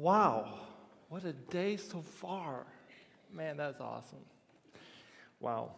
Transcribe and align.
Wow, 0.00 0.54
what 1.10 1.26
a 1.26 1.34
day 1.34 1.76
so 1.76 2.00
far. 2.00 2.64
Man, 3.34 3.58
that's 3.58 3.82
awesome. 3.82 4.24
Wow. 5.40 5.72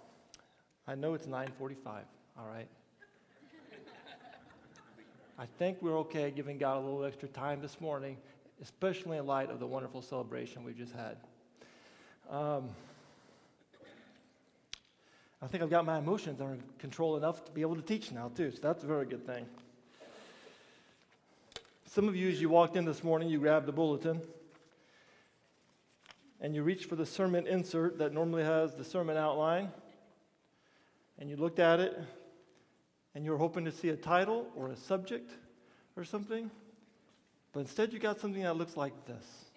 I 0.87 0.95
know 0.95 1.15
it's 1.15 1.27
9:45, 1.27 2.05
all 2.39 2.47
right? 2.47 2.69
I 5.37 5.47
think 5.59 5.83
we're 5.83 5.99
okay 5.99 6.31
giving 6.31 6.57
God 6.57 6.77
a 6.77 6.81
little 6.81 7.05
extra 7.05 7.27
time 7.27 7.61
this 7.61 7.81
morning, 7.81 8.17
especially 8.63 9.19
in 9.19 9.27
light 9.27 9.51
of 9.51 9.59
the 9.59 9.67
wonderful 9.67 10.03
celebration 10.03 10.63
we 10.63 10.73
just 10.73 10.93
had. 10.93 11.17
Um, 12.31 12.69
I 15.43 15.49
think 15.49 15.65
I've 15.65 15.71
got 15.71 15.85
my 15.85 15.99
emotions 15.99 16.41
under 16.41 16.63
control 16.79 17.17
enough 17.17 17.45
to 17.47 17.51
be 17.51 17.61
able 17.63 17.75
to 17.75 17.83
teach 17.83 18.13
now, 18.13 18.31
too, 18.37 18.53
so 18.53 18.61
that's 18.63 18.85
a 18.85 18.87
very 18.87 19.05
good 19.05 19.27
thing. 19.27 19.47
Some 21.95 22.09
of 22.09 22.17
you, 22.17 22.31
as 22.31 22.41
you 22.41 22.49
walked 22.49 22.75
in 22.75 22.87
this 22.87 23.05
morning, 23.05 23.29
you 23.29 23.39
grabbed 23.39 23.67
the 23.67 23.73
bulletin 23.73 24.23
and 26.41 26.55
you 26.55 26.63
reached 26.63 26.87
for 26.87 26.97
the 26.97 27.05
sermon 27.05 27.47
insert 27.47 27.99
that 27.99 28.15
normally 28.15 28.45
has 28.45 28.73
the 28.73 28.83
sermon 28.83 29.19
outline, 29.19 29.71
and 31.19 31.29
you 31.29 31.37
looked 31.37 31.59
at 31.59 31.81
it, 31.81 32.03
and 33.15 33.27
you 33.27 33.31
were 33.31 33.37
hoping 33.37 33.67
to 33.67 33.71
see 33.71 33.91
a 33.91 33.97
title 33.97 34.47
or 34.57 34.69
a 34.69 34.77
subject 34.77 35.33
or 35.95 36.03
something, 36.03 36.51
but 37.53 37.61
instead 37.61 37.93
you 37.93 37.99
got 37.99 38.19
something 38.19 38.43
that 38.43 38.57
looks 38.57 38.75
like 38.75 38.95
this. 39.05 39.51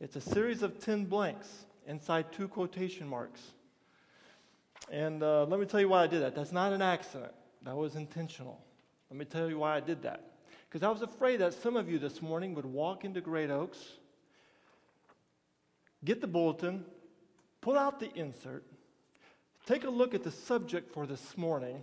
It's 0.00 0.14
a 0.14 0.20
series 0.20 0.62
of 0.62 0.78
10 0.78 1.06
blanks 1.06 1.48
inside 1.88 2.30
two 2.30 2.46
quotation 2.46 3.08
marks. 3.08 3.40
And 4.92 5.24
uh, 5.24 5.44
let 5.46 5.58
me 5.58 5.66
tell 5.66 5.80
you 5.80 5.88
why 5.88 6.04
I 6.04 6.06
did 6.06 6.22
that. 6.22 6.36
That's 6.36 6.52
not 6.52 6.72
an 6.72 6.82
accident, 6.82 7.32
that 7.64 7.74
was 7.74 7.96
intentional. 7.96 8.60
Let 9.10 9.18
me 9.18 9.24
tell 9.24 9.48
you 9.48 9.58
why 9.58 9.74
I 9.74 9.80
did 9.80 10.02
that. 10.02 10.35
Because 10.68 10.82
I 10.82 10.90
was 10.90 11.02
afraid 11.02 11.38
that 11.38 11.54
some 11.54 11.76
of 11.76 11.88
you 11.88 11.98
this 11.98 12.20
morning 12.20 12.54
would 12.54 12.66
walk 12.66 13.04
into 13.04 13.20
Great 13.20 13.50
Oaks 13.50 13.78
get 16.06 16.20
the 16.20 16.26
bulletin, 16.26 16.84
pull 17.60 17.76
out 17.76 18.00
the 18.00 18.12
insert, 18.14 18.64
take 19.66 19.84
a 19.84 19.90
look 19.90 20.14
at 20.14 20.22
the 20.22 20.30
subject 20.30 20.92
for 20.92 21.06
this 21.06 21.36
morning, 21.36 21.82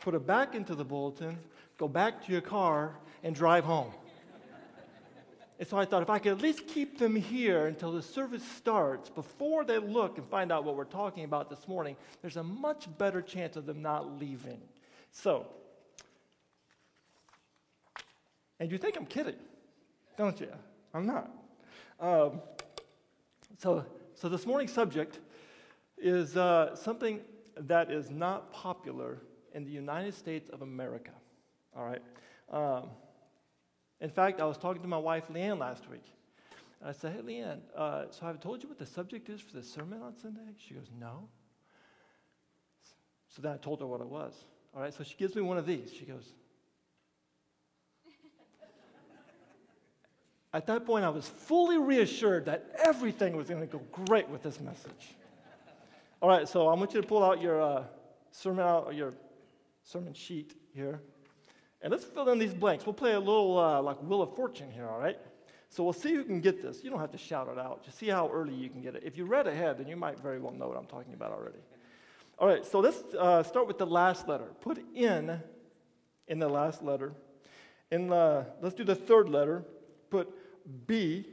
put 0.00 0.14
it 0.14 0.26
back 0.26 0.54
into 0.54 0.74
the 0.74 0.84
bulletin, 0.84 1.38
go 1.78 1.86
back 1.86 2.24
to 2.24 2.32
your 2.32 2.40
car, 2.40 2.96
and 3.22 3.34
drive 3.36 3.64
home. 3.64 3.92
and 5.58 5.68
so 5.68 5.76
I 5.76 5.84
thought 5.84 6.02
if 6.02 6.10
I 6.10 6.18
could 6.18 6.32
at 6.32 6.40
least 6.40 6.66
keep 6.66 6.98
them 6.98 7.14
here 7.14 7.66
until 7.66 7.92
the 7.92 8.02
service 8.02 8.46
starts, 8.56 9.10
before 9.10 9.64
they 9.64 9.78
look 9.78 10.16
and 10.16 10.26
find 10.28 10.50
out 10.50 10.64
what 10.64 10.76
we're 10.76 10.84
talking 10.84 11.24
about 11.24 11.50
this 11.50 11.68
morning, 11.68 11.96
there's 12.22 12.38
a 12.38 12.42
much 12.42 12.86
better 12.96 13.20
chance 13.20 13.56
of 13.56 13.66
them 13.66 13.82
not 13.82 14.18
leaving. 14.18 14.60
So, 15.10 15.46
and 18.62 18.70
you 18.70 18.78
think 18.78 18.96
I'm 18.96 19.06
kidding, 19.06 19.34
don't 20.16 20.38
you? 20.38 20.46
I'm 20.94 21.04
not. 21.04 21.28
Um, 21.98 22.40
so, 23.58 23.84
so 24.14 24.28
this 24.28 24.46
morning's 24.46 24.72
subject 24.72 25.18
is 25.98 26.36
uh, 26.36 26.76
something 26.76 27.22
that 27.56 27.90
is 27.90 28.08
not 28.08 28.52
popular 28.52 29.18
in 29.52 29.64
the 29.64 29.72
United 29.72 30.14
States 30.14 30.48
of 30.48 30.62
America. 30.62 31.10
All 31.76 31.84
right. 31.84 32.02
Um, 32.52 32.90
in 34.00 34.10
fact, 34.10 34.40
I 34.40 34.44
was 34.44 34.58
talking 34.58 34.82
to 34.82 34.88
my 34.88 34.96
wife 34.96 35.24
Leanne 35.26 35.58
last 35.58 35.90
week. 35.90 36.04
I 36.84 36.92
said, 36.92 37.14
"Hey, 37.14 37.22
Leanne, 37.22 37.58
uh, 37.76 38.04
so 38.10 38.26
I've 38.26 38.38
told 38.38 38.62
you 38.62 38.68
what 38.68 38.78
the 38.78 38.86
subject 38.86 39.28
is 39.28 39.40
for 39.40 39.54
the 39.54 39.62
sermon 39.64 40.02
on 40.02 40.16
Sunday." 40.16 40.54
She 40.56 40.74
goes, 40.74 40.86
"No." 41.00 41.28
So 43.28 43.42
then 43.42 43.54
I 43.54 43.56
told 43.56 43.80
her 43.80 43.88
what 43.88 44.00
it 44.00 44.08
was. 44.08 44.34
All 44.72 44.80
right. 44.82 44.94
So 44.94 45.02
she 45.02 45.16
gives 45.16 45.34
me 45.34 45.42
one 45.42 45.58
of 45.58 45.66
these. 45.66 45.92
She 45.92 46.04
goes, 46.04 46.32
At 50.54 50.66
that 50.66 50.84
point, 50.84 51.04
I 51.04 51.08
was 51.08 51.28
fully 51.28 51.78
reassured 51.78 52.44
that 52.44 52.70
everything 52.84 53.36
was 53.36 53.48
going 53.48 53.60
to 53.60 53.66
go 53.66 53.80
great 53.90 54.28
with 54.28 54.42
this 54.42 54.60
message. 54.60 55.14
All 56.20 56.28
right, 56.28 56.46
so 56.46 56.68
I 56.68 56.74
want 56.74 56.92
you 56.92 57.00
to 57.00 57.06
pull 57.06 57.24
out 57.24 57.40
your 57.40 57.60
uh, 57.60 57.84
sermon 58.30 58.64
out, 58.64 58.94
your 58.94 59.14
sermon 59.82 60.12
sheet 60.12 60.54
here, 60.74 61.00
and 61.80 61.90
let's 61.90 62.04
fill 62.04 62.28
in 62.28 62.38
these 62.38 62.54
blanks. 62.54 62.86
We'll 62.86 62.92
play 62.92 63.14
a 63.14 63.18
little 63.18 63.58
uh, 63.58 63.82
like 63.82 63.96
Wheel 64.02 64.22
of 64.22 64.36
Fortune 64.36 64.70
here. 64.70 64.86
All 64.86 65.00
right. 65.00 65.18
So 65.68 65.82
we'll 65.82 65.94
see 65.94 66.14
who 66.14 66.22
can 66.22 66.40
get 66.40 66.60
this. 66.60 66.84
You 66.84 66.90
don't 66.90 67.00
have 67.00 67.12
to 67.12 67.18
shout 67.18 67.48
it 67.48 67.58
out. 67.58 67.82
Just 67.82 67.98
see 67.98 68.08
how 68.08 68.30
early 68.30 68.54
you 68.54 68.68
can 68.68 68.82
get 68.82 68.94
it. 68.94 69.02
If 69.06 69.16
you 69.16 69.24
read 69.24 69.46
ahead, 69.46 69.78
then 69.78 69.88
you 69.88 69.96
might 69.96 70.20
very 70.20 70.38
well 70.38 70.52
know 70.52 70.68
what 70.68 70.76
I'm 70.76 70.86
talking 70.86 71.14
about 71.14 71.32
already. 71.32 71.58
All 72.38 72.46
right, 72.46 72.64
so 72.64 72.80
let's 72.80 73.02
uh, 73.18 73.42
start 73.42 73.66
with 73.66 73.78
the 73.78 73.86
last 73.86 74.28
letter. 74.28 74.44
Put 74.60 74.84
in 74.94 75.40
in 76.28 76.38
the 76.38 76.48
last 76.48 76.82
letter. 76.82 77.14
In 77.90 78.08
let's 78.08 78.74
do 78.74 78.84
the 78.84 78.94
third 78.94 79.30
letter. 79.30 79.64
Put 80.10 80.28
B, 80.86 81.26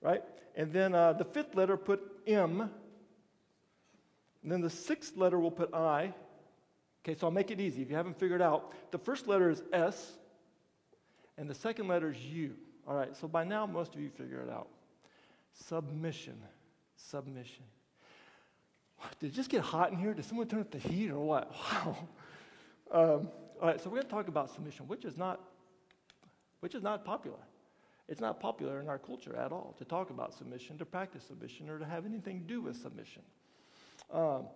right? 0.00 0.22
And 0.54 0.72
then 0.72 0.94
uh, 0.94 1.12
the 1.14 1.24
fifth 1.24 1.54
letter, 1.54 1.76
put 1.76 2.00
M. 2.26 2.70
And 4.42 4.52
then 4.52 4.60
the 4.60 4.70
sixth 4.70 5.16
letter, 5.16 5.38
we'll 5.38 5.50
put 5.50 5.72
I. 5.74 6.12
Okay, 7.04 7.18
so 7.18 7.26
I'll 7.26 7.32
make 7.32 7.50
it 7.50 7.60
easy. 7.60 7.82
If 7.82 7.90
you 7.90 7.96
haven't 7.96 8.18
figured 8.18 8.42
out, 8.42 8.72
the 8.90 8.98
first 8.98 9.26
letter 9.26 9.50
is 9.50 9.62
S, 9.72 10.12
and 11.36 11.48
the 11.48 11.54
second 11.54 11.88
letter 11.88 12.10
is 12.10 12.18
U. 12.26 12.54
All 12.86 12.94
right, 12.94 13.16
so 13.16 13.26
by 13.26 13.44
now, 13.44 13.66
most 13.66 13.94
of 13.94 14.00
you 14.00 14.10
figure 14.10 14.40
it 14.40 14.50
out. 14.50 14.68
Submission. 15.52 16.40
Submission. 16.96 17.64
Did 19.18 19.32
it 19.32 19.34
just 19.34 19.50
get 19.50 19.62
hot 19.62 19.90
in 19.90 19.98
here? 19.98 20.14
Did 20.14 20.24
someone 20.24 20.46
turn 20.46 20.60
up 20.60 20.70
the 20.70 20.78
heat 20.78 21.10
or 21.10 21.20
what? 21.20 21.52
Wow. 21.72 21.96
Um, 23.14 23.28
all 23.58 23.68
right, 23.68 23.80
so 23.80 23.88
we're 23.88 23.96
going 23.96 24.06
to 24.06 24.12
talk 24.12 24.28
about 24.28 24.52
submission, 24.52 24.86
which 24.86 25.06
is 25.06 25.16
not, 25.16 25.40
which 26.60 26.74
is 26.74 26.82
not 26.82 27.06
popular. 27.06 27.38
It's 28.12 28.20
not 28.20 28.40
popular 28.40 28.78
in 28.78 28.90
our 28.90 28.98
culture 28.98 29.34
at 29.34 29.52
all 29.52 29.74
to 29.78 29.86
talk 29.86 30.10
about 30.10 30.34
submission, 30.34 30.76
to 30.76 30.84
practice 30.84 31.24
submission, 31.24 31.70
or 31.70 31.78
to 31.78 31.86
have 31.86 32.04
anything 32.04 32.40
to 32.40 32.46
do 32.46 32.60
with 32.60 32.76
submission. 32.76 33.22
Um, 34.12 34.48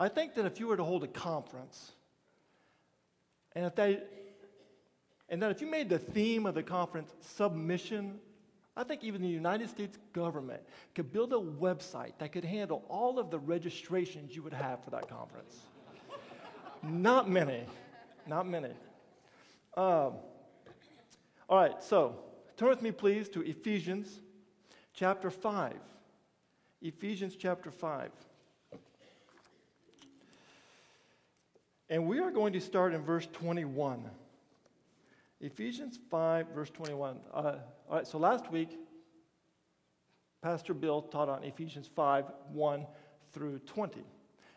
I 0.00 0.08
think 0.08 0.36
that 0.36 0.46
if 0.46 0.58
you 0.58 0.68
were 0.68 0.78
to 0.78 0.84
hold 0.84 1.04
a 1.04 1.06
conference, 1.06 1.92
and 3.54 3.66
if 3.66 3.74
they, 3.74 4.00
and 5.28 5.42
that 5.42 5.50
if 5.50 5.60
you 5.60 5.66
made 5.66 5.90
the 5.90 5.98
theme 5.98 6.46
of 6.46 6.54
the 6.54 6.62
conference 6.62 7.12
submission, 7.20 8.20
I 8.74 8.84
think 8.84 9.04
even 9.04 9.20
the 9.20 9.28
United 9.28 9.68
States 9.68 9.98
government 10.14 10.62
could 10.94 11.12
build 11.12 11.34
a 11.34 11.36
website 11.36 12.12
that 12.20 12.32
could 12.32 12.46
handle 12.46 12.86
all 12.88 13.18
of 13.18 13.30
the 13.30 13.38
registrations 13.38 14.34
you 14.34 14.42
would 14.42 14.54
have 14.54 14.82
for 14.82 14.88
that 14.92 15.10
conference. 15.10 15.58
not 16.82 17.28
many, 17.28 17.66
not 18.26 18.48
many. 18.48 18.72
Um, 19.76 20.14
all 21.48 21.58
right, 21.58 21.82
so 21.82 22.16
turn 22.58 22.68
with 22.68 22.82
me, 22.82 22.92
please, 22.92 23.28
to 23.30 23.40
Ephesians 23.40 24.20
chapter 24.92 25.30
5. 25.30 25.74
Ephesians 26.82 27.36
chapter 27.36 27.70
5. 27.70 28.10
And 31.88 32.06
we 32.06 32.18
are 32.18 32.30
going 32.30 32.52
to 32.52 32.60
start 32.60 32.92
in 32.92 33.02
verse 33.02 33.26
21. 33.32 34.04
Ephesians 35.40 35.98
5, 36.10 36.48
verse 36.48 36.68
21. 36.68 37.16
Uh, 37.32 37.36
all 37.38 37.96
right, 37.96 38.06
so 38.06 38.18
last 38.18 38.52
week, 38.52 38.78
Pastor 40.42 40.74
Bill 40.74 41.00
taught 41.00 41.30
on 41.30 41.44
Ephesians 41.44 41.88
5, 41.96 42.26
1 42.52 42.86
through 43.32 43.58
20. 43.60 44.02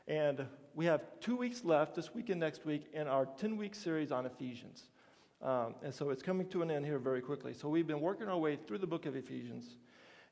And 0.10 0.46
we 0.76 0.86
have 0.88 1.04
two 1.22 1.38
weeks 1.38 1.64
left, 1.64 1.96
this 1.96 2.14
week 2.14 2.30
and 2.30 2.40
next 2.40 2.66
week, 2.66 2.88
in 2.94 3.08
our 3.08 3.26
10 3.38 3.56
week 3.56 3.76
series 3.76 4.12
on 4.12 4.26
Ephesians. 4.26 4.84
Um, 5.42 5.76
and 5.84 5.94
so 5.94 6.12
it's 6.12 6.22
coming 6.22 6.48
to 6.50 6.62
an 6.62 6.70
end 6.70 6.86
here 6.86 7.00
very 7.00 7.22
quickly. 7.22 7.54
So 7.54 7.68
we've 7.68 7.88
been 7.88 8.02
working 8.02 8.28
our 8.28 8.38
way 8.38 8.56
through 8.56 8.78
the 8.78 8.88
book 8.88 9.06
of 9.06 9.16
Ephesians. 9.16 9.78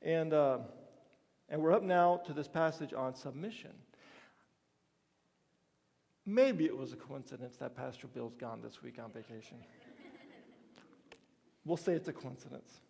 And, 0.02 0.34
uh, 0.34 0.60
and 1.50 1.62
we're 1.62 1.74
up 1.74 1.84
now 1.84 2.18
to 2.26 2.34
this 2.34 2.48
passage 2.48 2.94
on 2.94 3.16
submission. 3.16 3.72
Maybe 6.26 6.66
it 6.66 6.78
was 6.78 6.94
a 6.94 6.96
coincidence 6.96 7.58
that 7.58 7.76
Pastor 7.76 8.06
Bill's 8.08 8.36
gone 8.36 8.62
this 8.62 8.84
week 8.84 9.00
on 9.04 9.12
vacation. 9.12 9.58
we'll 11.66 11.78
say 11.78 11.94
it's 11.94 12.08
a 12.08 12.14
coincidence. 12.14 12.82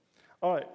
All 0.41 0.53
right. 0.53 0.67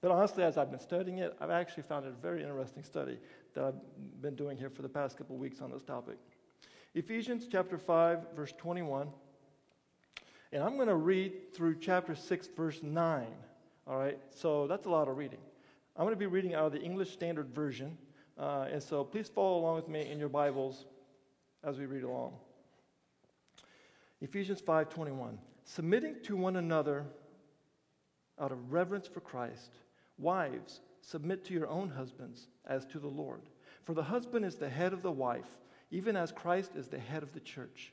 But 0.00 0.12
honestly, 0.12 0.44
as 0.44 0.56
I've 0.56 0.70
been 0.70 0.78
studying 0.78 1.18
it, 1.18 1.36
I've 1.40 1.50
actually 1.50 1.82
found 1.82 2.06
it 2.06 2.10
a 2.10 2.22
very 2.22 2.42
interesting 2.42 2.84
study 2.84 3.18
that 3.54 3.64
I've 3.64 4.22
been 4.22 4.36
doing 4.36 4.56
here 4.56 4.70
for 4.70 4.82
the 4.82 4.88
past 4.88 5.18
couple 5.18 5.36
weeks 5.36 5.60
on 5.60 5.72
this 5.72 5.82
topic. 5.82 6.18
Ephesians 6.94 7.48
chapter 7.50 7.78
5, 7.78 8.34
verse 8.36 8.52
21. 8.56 9.08
And 10.52 10.62
I'm 10.62 10.76
going 10.76 10.88
to 10.88 10.96
read 10.96 11.52
through 11.52 11.76
chapter 11.78 12.14
6, 12.14 12.48
verse 12.56 12.82
9. 12.82 13.26
All 13.86 13.98
right, 13.98 14.18
so 14.30 14.66
that's 14.66 14.86
a 14.86 14.90
lot 14.90 15.08
of 15.08 15.16
reading. 15.16 15.40
I'm 15.96 16.04
going 16.04 16.14
to 16.14 16.18
be 16.18 16.26
reading 16.26 16.54
out 16.54 16.66
of 16.66 16.72
the 16.72 16.80
English 16.80 17.12
Standard 17.12 17.54
Version. 17.54 17.98
Uh, 18.38 18.66
and 18.70 18.82
so 18.82 19.04
please 19.04 19.28
follow 19.28 19.58
along 19.58 19.76
with 19.76 19.88
me 19.88 20.10
in 20.10 20.18
your 20.18 20.28
Bibles 20.28 20.86
as 21.64 21.78
we 21.78 21.86
read 21.86 22.04
along. 22.04 22.34
Ephesians 24.20 24.62
5:21 24.62 25.38
Submitting 25.64 26.16
to 26.22 26.36
one 26.36 26.56
another 26.56 27.04
out 28.40 28.52
of 28.52 28.72
reverence 28.72 29.06
for 29.06 29.20
Christ, 29.20 29.78
wives, 30.16 30.80
submit 31.00 31.44
to 31.46 31.54
your 31.54 31.68
own 31.68 31.90
husbands 31.90 32.48
as 32.66 32.86
to 32.86 32.98
the 32.98 33.08
Lord. 33.08 33.42
For 33.84 33.94
the 33.94 34.04
husband 34.04 34.44
is 34.44 34.56
the 34.56 34.68
head 34.68 34.92
of 34.92 35.02
the 35.02 35.10
wife, 35.10 35.58
even 35.90 36.16
as 36.16 36.32
Christ 36.32 36.72
is 36.76 36.88
the 36.88 36.98
head 36.98 37.22
of 37.22 37.32
the 37.32 37.40
church, 37.40 37.92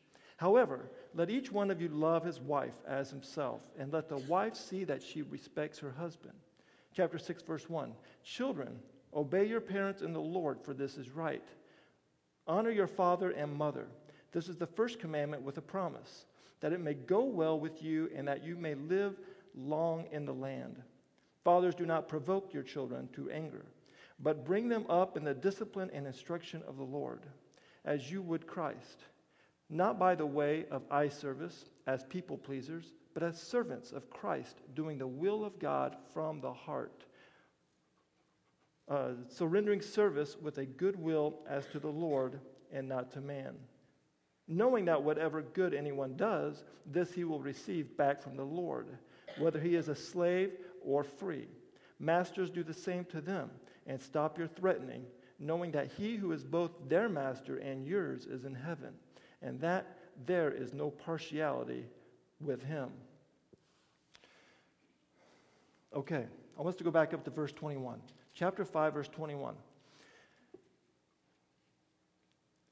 However, 0.41 0.89
let 1.13 1.29
each 1.29 1.51
one 1.51 1.69
of 1.69 1.79
you 1.79 1.87
love 1.89 2.25
his 2.25 2.39
wife 2.39 2.73
as 2.87 3.11
himself, 3.11 3.61
and 3.77 3.93
let 3.93 4.09
the 4.09 4.17
wife 4.17 4.55
see 4.55 4.83
that 4.85 5.03
she 5.03 5.21
respects 5.21 5.77
her 5.77 5.91
husband. 5.91 6.33
Chapter 6.95 7.19
6, 7.19 7.43
verse 7.43 7.69
1 7.69 7.93
Children, 8.23 8.79
obey 9.13 9.45
your 9.45 9.61
parents 9.61 10.01
in 10.01 10.13
the 10.13 10.19
Lord, 10.19 10.59
for 10.59 10.73
this 10.73 10.97
is 10.97 11.11
right. 11.11 11.47
Honor 12.47 12.71
your 12.71 12.87
father 12.87 13.29
and 13.29 13.53
mother. 13.53 13.85
This 14.31 14.49
is 14.49 14.57
the 14.57 14.65
first 14.65 14.97
commandment 14.99 15.43
with 15.43 15.59
a 15.59 15.61
promise, 15.61 16.25
that 16.59 16.73
it 16.73 16.81
may 16.81 16.95
go 16.95 17.23
well 17.23 17.59
with 17.59 17.83
you 17.83 18.09
and 18.15 18.27
that 18.27 18.43
you 18.43 18.55
may 18.55 18.73
live 18.73 19.19
long 19.53 20.07
in 20.11 20.25
the 20.25 20.33
land. 20.33 20.81
Fathers, 21.43 21.75
do 21.75 21.85
not 21.85 22.09
provoke 22.09 22.51
your 22.51 22.63
children 22.63 23.09
to 23.13 23.29
anger, 23.29 23.67
but 24.19 24.43
bring 24.43 24.69
them 24.69 24.87
up 24.89 25.17
in 25.17 25.23
the 25.23 25.35
discipline 25.35 25.91
and 25.93 26.07
instruction 26.07 26.63
of 26.67 26.77
the 26.77 26.83
Lord, 26.83 27.27
as 27.85 28.09
you 28.09 28.23
would 28.23 28.47
Christ 28.47 29.03
not 29.71 29.97
by 29.97 30.13
the 30.13 30.25
way 30.25 30.65
of 30.69 30.83
eye 30.91 31.07
service 31.07 31.69
as 31.87 32.03
people 32.03 32.37
pleasers, 32.37 32.91
but 33.13 33.23
as 33.23 33.41
servants 33.41 33.93
of 33.93 34.09
Christ, 34.09 34.57
doing 34.75 34.97
the 34.97 35.07
will 35.07 35.45
of 35.45 35.57
God 35.59 35.95
from 36.13 36.41
the 36.41 36.51
heart. 36.51 37.05
Uh, 38.89 39.11
surrendering 39.29 39.81
service 39.81 40.35
with 40.39 40.57
a 40.57 40.65
good 40.65 40.97
will 40.97 41.39
as 41.47 41.65
to 41.67 41.79
the 41.79 41.87
Lord 41.87 42.41
and 42.73 42.89
not 42.89 43.11
to 43.11 43.21
man. 43.21 43.55
Knowing 44.45 44.83
that 44.85 45.01
whatever 45.01 45.41
good 45.41 45.73
anyone 45.73 46.17
does, 46.17 46.65
this 46.85 47.13
he 47.13 47.23
will 47.23 47.39
receive 47.39 47.95
back 47.95 48.21
from 48.21 48.35
the 48.35 48.43
Lord, 48.43 48.87
whether 49.39 49.59
he 49.59 49.75
is 49.75 49.87
a 49.87 49.95
slave 49.95 50.51
or 50.83 51.05
free. 51.05 51.47
Masters 51.97 52.49
do 52.49 52.63
the 52.63 52.73
same 52.73 53.05
to 53.05 53.21
them, 53.21 53.49
and 53.87 54.01
stop 54.01 54.37
your 54.37 54.47
threatening, 54.47 55.05
knowing 55.39 55.71
that 55.71 55.91
he 55.93 56.17
who 56.17 56.33
is 56.33 56.43
both 56.43 56.71
their 56.89 57.07
master 57.07 57.57
and 57.57 57.85
yours 57.85 58.25
is 58.25 58.43
in 58.43 58.55
heaven 58.55 58.93
and 59.41 59.59
that 59.61 59.97
there 60.25 60.51
is 60.51 60.73
no 60.73 60.89
partiality 60.89 61.85
with 62.39 62.63
him. 62.63 62.89
Okay, 65.95 66.25
I 66.57 66.61
want 66.61 66.69
us 66.69 66.75
to 66.77 66.83
go 66.83 66.91
back 66.91 67.13
up 67.13 67.23
to 67.25 67.31
verse 67.31 67.51
21. 67.51 68.01
Chapter 68.33 68.63
5, 68.63 68.93
verse 68.93 69.07
21. 69.09 69.55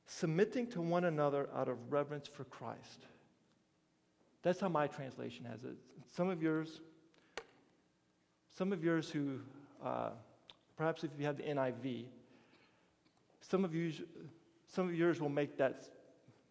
Submitting 0.06 0.68
to 0.68 0.82
one 0.82 1.06
another 1.06 1.50
out 1.56 1.68
of 1.68 1.78
reverence 1.92 2.28
for 2.28 2.46
Christ. 2.46 3.06
That's 4.42 4.60
how 4.60 4.70
my 4.70 4.88
translation 4.88 5.46
has 5.46 5.64
it. 5.64 5.76
Some 6.16 6.30
of 6.30 6.42
yours, 6.42 6.80
some 8.58 8.72
of 8.72 8.84
yours 8.84 9.10
who, 9.10 9.40
uh, 9.84 10.12
perhaps 10.78 11.04
if 11.04 11.12
you 11.18 11.26
have 11.26 11.38
the 11.38 11.44
NIV, 11.44 12.06
some 13.42 13.66
of 13.66 13.76
you, 13.76 13.92
some 14.68 14.88
of 14.88 14.96
yours 14.96 15.20
will 15.20 15.30
make 15.30 15.58
that 15.58 15.90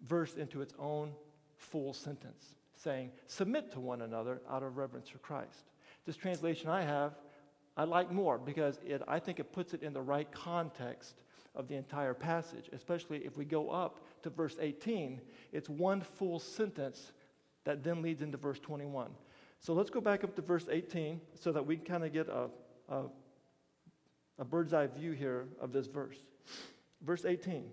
verse 0.06 0.34
into 0.34 0.62
its 0.62 0.74
own 0.78 1.12
full 1.56 1.92
sentence, 1.92 2.54
saying, 2.74 3.10
Submit 3.26 3.72
to 3.72 3.80
one 3.80 4.02
another 4.02 4.40
out 4.50 4.62
of 4.62 4.76
reverence 4.76 5.08
for 5.08 5.18
Christ. 5.18 5.70
This 6.06 6.16
translation 6.16 6.70
I 6.70 6.82
have, 6.82 7.14
I 7.76 7.84
like 7.84 8.10
more 8.10 8.38
because 8.38 8.78
it, 8.84 9.02
I 9.06 9.18
think 9.18 9.38
it 9.38 9.52
puts 9.52 9.74
it 9.74 9.82
in 9.82 9.92
the 9.92 10.00
right 10.00 10.30
context 10.32 11.14
of 11.54 11.68
the 11.68 11.74
entire 11.74 12.14
passage, 12.14 12.68
especially 12.72 13.18
if 13.18 13.36
we 13.36 13.44
go 13.44 13.70
up 13.70 14.00
to 14.22 14.30
verse 14.30 14.56
18. 14.60 15.20
It's 15.52 15.68
one 15.68 16.00
full 16.00 16.38
sentence 16.38 17.12
that 17.64 17.82
then 17.82 18.02
leads 18.02 18.22
into 18.22 18.36
verse 18.36 18.58
21. 18.60 19.10
So 19.60 19.74
let's 19.74 19.90
go 19.90 20.00
back 20.00 20.24
up 20.24 20.34
to 20.36 20.42
verse 20.42 20.66
18 20.70 21.20
so 21.34 21.52
that 21.52 21.66
we 21.66 21.76
can 21.76 21.84
kind 21.84 22.04
of 22.04 22.12
get 22.12 22.28
a, 22.28 22.48
a, 22.88 23.02
a 24.38 24.44
bird's 24.44 24.72
eye 24.72 24.86
view 24.86 25.12
here 25.12 25.46
of 25.60 25.72
this 25.72 25.86
verse. 25.86 26.16
Verse 27.02 27.24
18. 27.24 27.64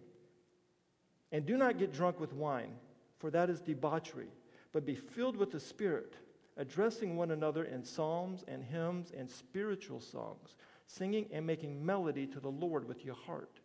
And 1.31 1.45
do 1.45 1.57
not 1.57 1.77
get 1.77 1.93
drunk 1.93 2.19
with 2.19 2.33
wine, 2.33 2.73
for 3.17 3.29
that 3.31 3.49
is 3.49 3.61
debauchery, 3.61 4.29
but 4.71 4.85
be 4.85 4.95
filled 4.95 5.37
with 5.37 5.51
the 5.51 5.59
Spirit, 5.59 6.13
addressing 6.57 7.15
one 7.15 7.31
another 7.31 7.63
in 7.63 7.83
psalms 7.83 8.43
and 8.47 8.63
hymns 8.63 9.11
and 9.17 9.29
spiritual 9.29 9.99
songs, 9.99 10.55
singing 10.87 11.27
and 11.31 11.45
making 11.45 11.85
melody 11.85 12.27
to 12.27 12.39
the 12.39 12.51
Lord 12.51 12.87
with 12.87 13.03
your 13.03 13.15
heart, 13.15 13.59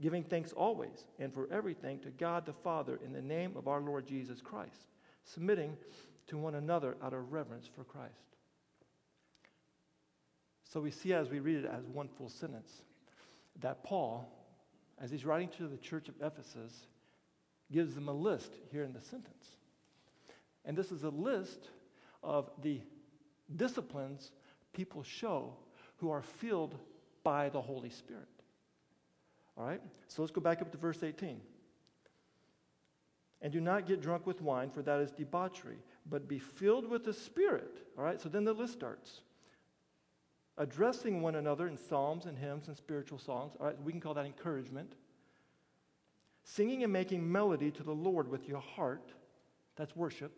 giving 0.00 0.24
thanks 0.24 0.52
always 0.52 1.06
and 1.18 1.32
for 1.32 1.48
everything 1.50 1.98
to 2.00 2.10
God 2.10 2.44
the 2.44 2.52
Father 2.52 2.98
in 3.04 3.12
the 3.12 3.22
name 3.22 3.56
of 3.56 3.68
our 3.68 3.80
Lord 3.80 4.06
Jesus 4.06 4.40
Christ, 4.40 4.88
submitting 5.24 5.76
to 6.26 6.36
one 6.36 6.54
another 6.54 6.96
out 7.02 7.14
of 7.14 7.32
reverence 7.32 7.66
for 7.66 7.84
Christ. 7.84 8.12
So 10.64 10.80
we 10.80 10.90
see 10.90 11.14
as 11.14 11.30
we 11.30 11.38
read 11.38 11.64
it 11.64 11.64
as 11.64 11.86
one 11.86 12.08
full 12.08 12.28
sentence 12.28 12.82
that 13.60 13.84
Paul, 13.84 14.28
as 15.00 15.10
he's 15.10 15.24
writing 15.24 15.48
to 15.56 15.68
the 15.68 15.76
church 15.78 16.08
of 16.08 16.14
Ephesus, 16.20 16.86
gives 17.70 17.94
them 17.94 18.08
a 18.08 18.12
list 18.12 18.52
here 18.70 18.84
in 18.84 18.92
the 18.92 19.00
sentence. 19.00 19.46
And 20.64 20.76
this 20.76 20.92
is 20.92 21.04
a 21.04 21.10
list 21.10 21.68
of 22.22 22.50
the 22.62 22.80
disciplines 23.54 24.32
people 24.72 25.02
show 25.02 25.54
who 25.96 26.10
are 26.10 26.22
filled 26.22 26.76
by 27.22 27.48
the 27.48 27.60
Holy 27.60 27.90
Spirit. 27.90 28.28
All 29.56 29.66
right? 29.66 29.80
So 30.08 30.22
let's 30.22 30.32
go 30.32 30.40
back 30.40 30.60
up 30.60 30.70
to 30.72 30.78
verse 30.78 31.02
18. 31.02 31.40
And 33.42 33.52
do 33.52 33.60
not 33.60 33.86
get 33.86 34.00
drunk 34.00 34.26
with 34.26 34.40
wine, 34.40 34.70
for 34.70 34.82
that 34.82 35.00
is 35.00 35.12
debauchery, 35.12 35.78
but 36.08 36.28
be 36.28 36.38
filled 36.38 36.88
with 36.88 37.04
the 37.04 37.12
Spirit. 37.12 37.86
All 37.96 38.04
right? 38.04 38.20
So 38.20 38.28
then 38.28 38.44
the 38.44 38.52
list 38.52 38.74
starts. 38.74 39.20
Addressing 40.58 41.20
one 41.20 41.34
another 41.34 41.68
in 41.68 41.76
psalms 41.76 42.26
and 42.26 42.36
hymns 42.36 42.68
and 42.68 42.76
spiritual 42.76 43.18
songs. 43.18 43.54
All 43.60 43.66
right? 43.66 43.82
We 43.82 43.92
can 43.92 44.00
call 44.00 44.14
that 44.14 44.26
encouragement 44.26 44.94
singing 46.46 46.84
and 46.84 46.92
making 46.92 47.30
melody 47.30 47.72
to 47.72 47.82
the 47.82 47.92
Lord 47.92 48.28
with 48.28 48.48
your 48.48 48.60
heart. 48.60 49.12
That's 49.74 49.94
worship. 49.96 50.32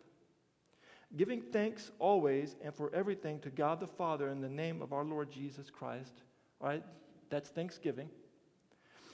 Giving 1.15 1.41
thanks 1.41 1.91
always 1.99 2.55
and 2.63 2.73
for 2.73 2.93
everything 2.93 3.39
to 3.41 3.49
God 3.49 3.79
the 3.79 3.87
Father 3.87 4.29
in 4.29 4.41
the 4.41 4.49
name 4.49 4.81
of 4.81 4.91
our 4.91 5.03
Lord 5.03 5.31
Jesus 5.31 5.69
Christ. 5.69 6.23
All 6.59 6.67
right? 6.67 6.83
That's 7.29 7.49
thanksgiving. 7.49 8.09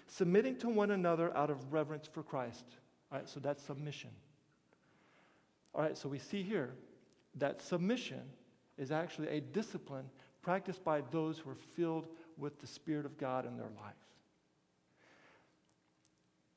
Submitting 0.08 0.58
to 0.58 0.70
one 0.70 0.92
another 0.92 1.36
out 1.36 1.50
of 1.50 1.74
reverence 1.74 2.08
for 2.08 2.24
Christ. 2.24 2.66
All 3.12 3.20
right? 3.20 3.30
So 3.30 3.42
that's 3.42 3.62
submission. 3.62 4.12
All 5.74 5.82
right? 5.82 5.98
So 5.98 6.08
we 6.08 6.20
see 6.20 6.44
here 6.44 6.74
that 7.36 7.62
submission 7.62 8.22
is 8.78 8.92
actually 8.92 9.28
a 9.28 9.42
discipline 9.42 10.06
practiced 10.42 10.84
by 10.84 11.02
those 11.12 11.40
who 11.40 11.50
are 11.50 11.58
filled 11.76 12.08
with 12.38 12.60
the 12.62 12.68
Spirit 12.68 13.06
of 13.06 13.18
God 13.18 13.46
in 13.46 13.58
their 13.58 13.72
life. 13.84 14.05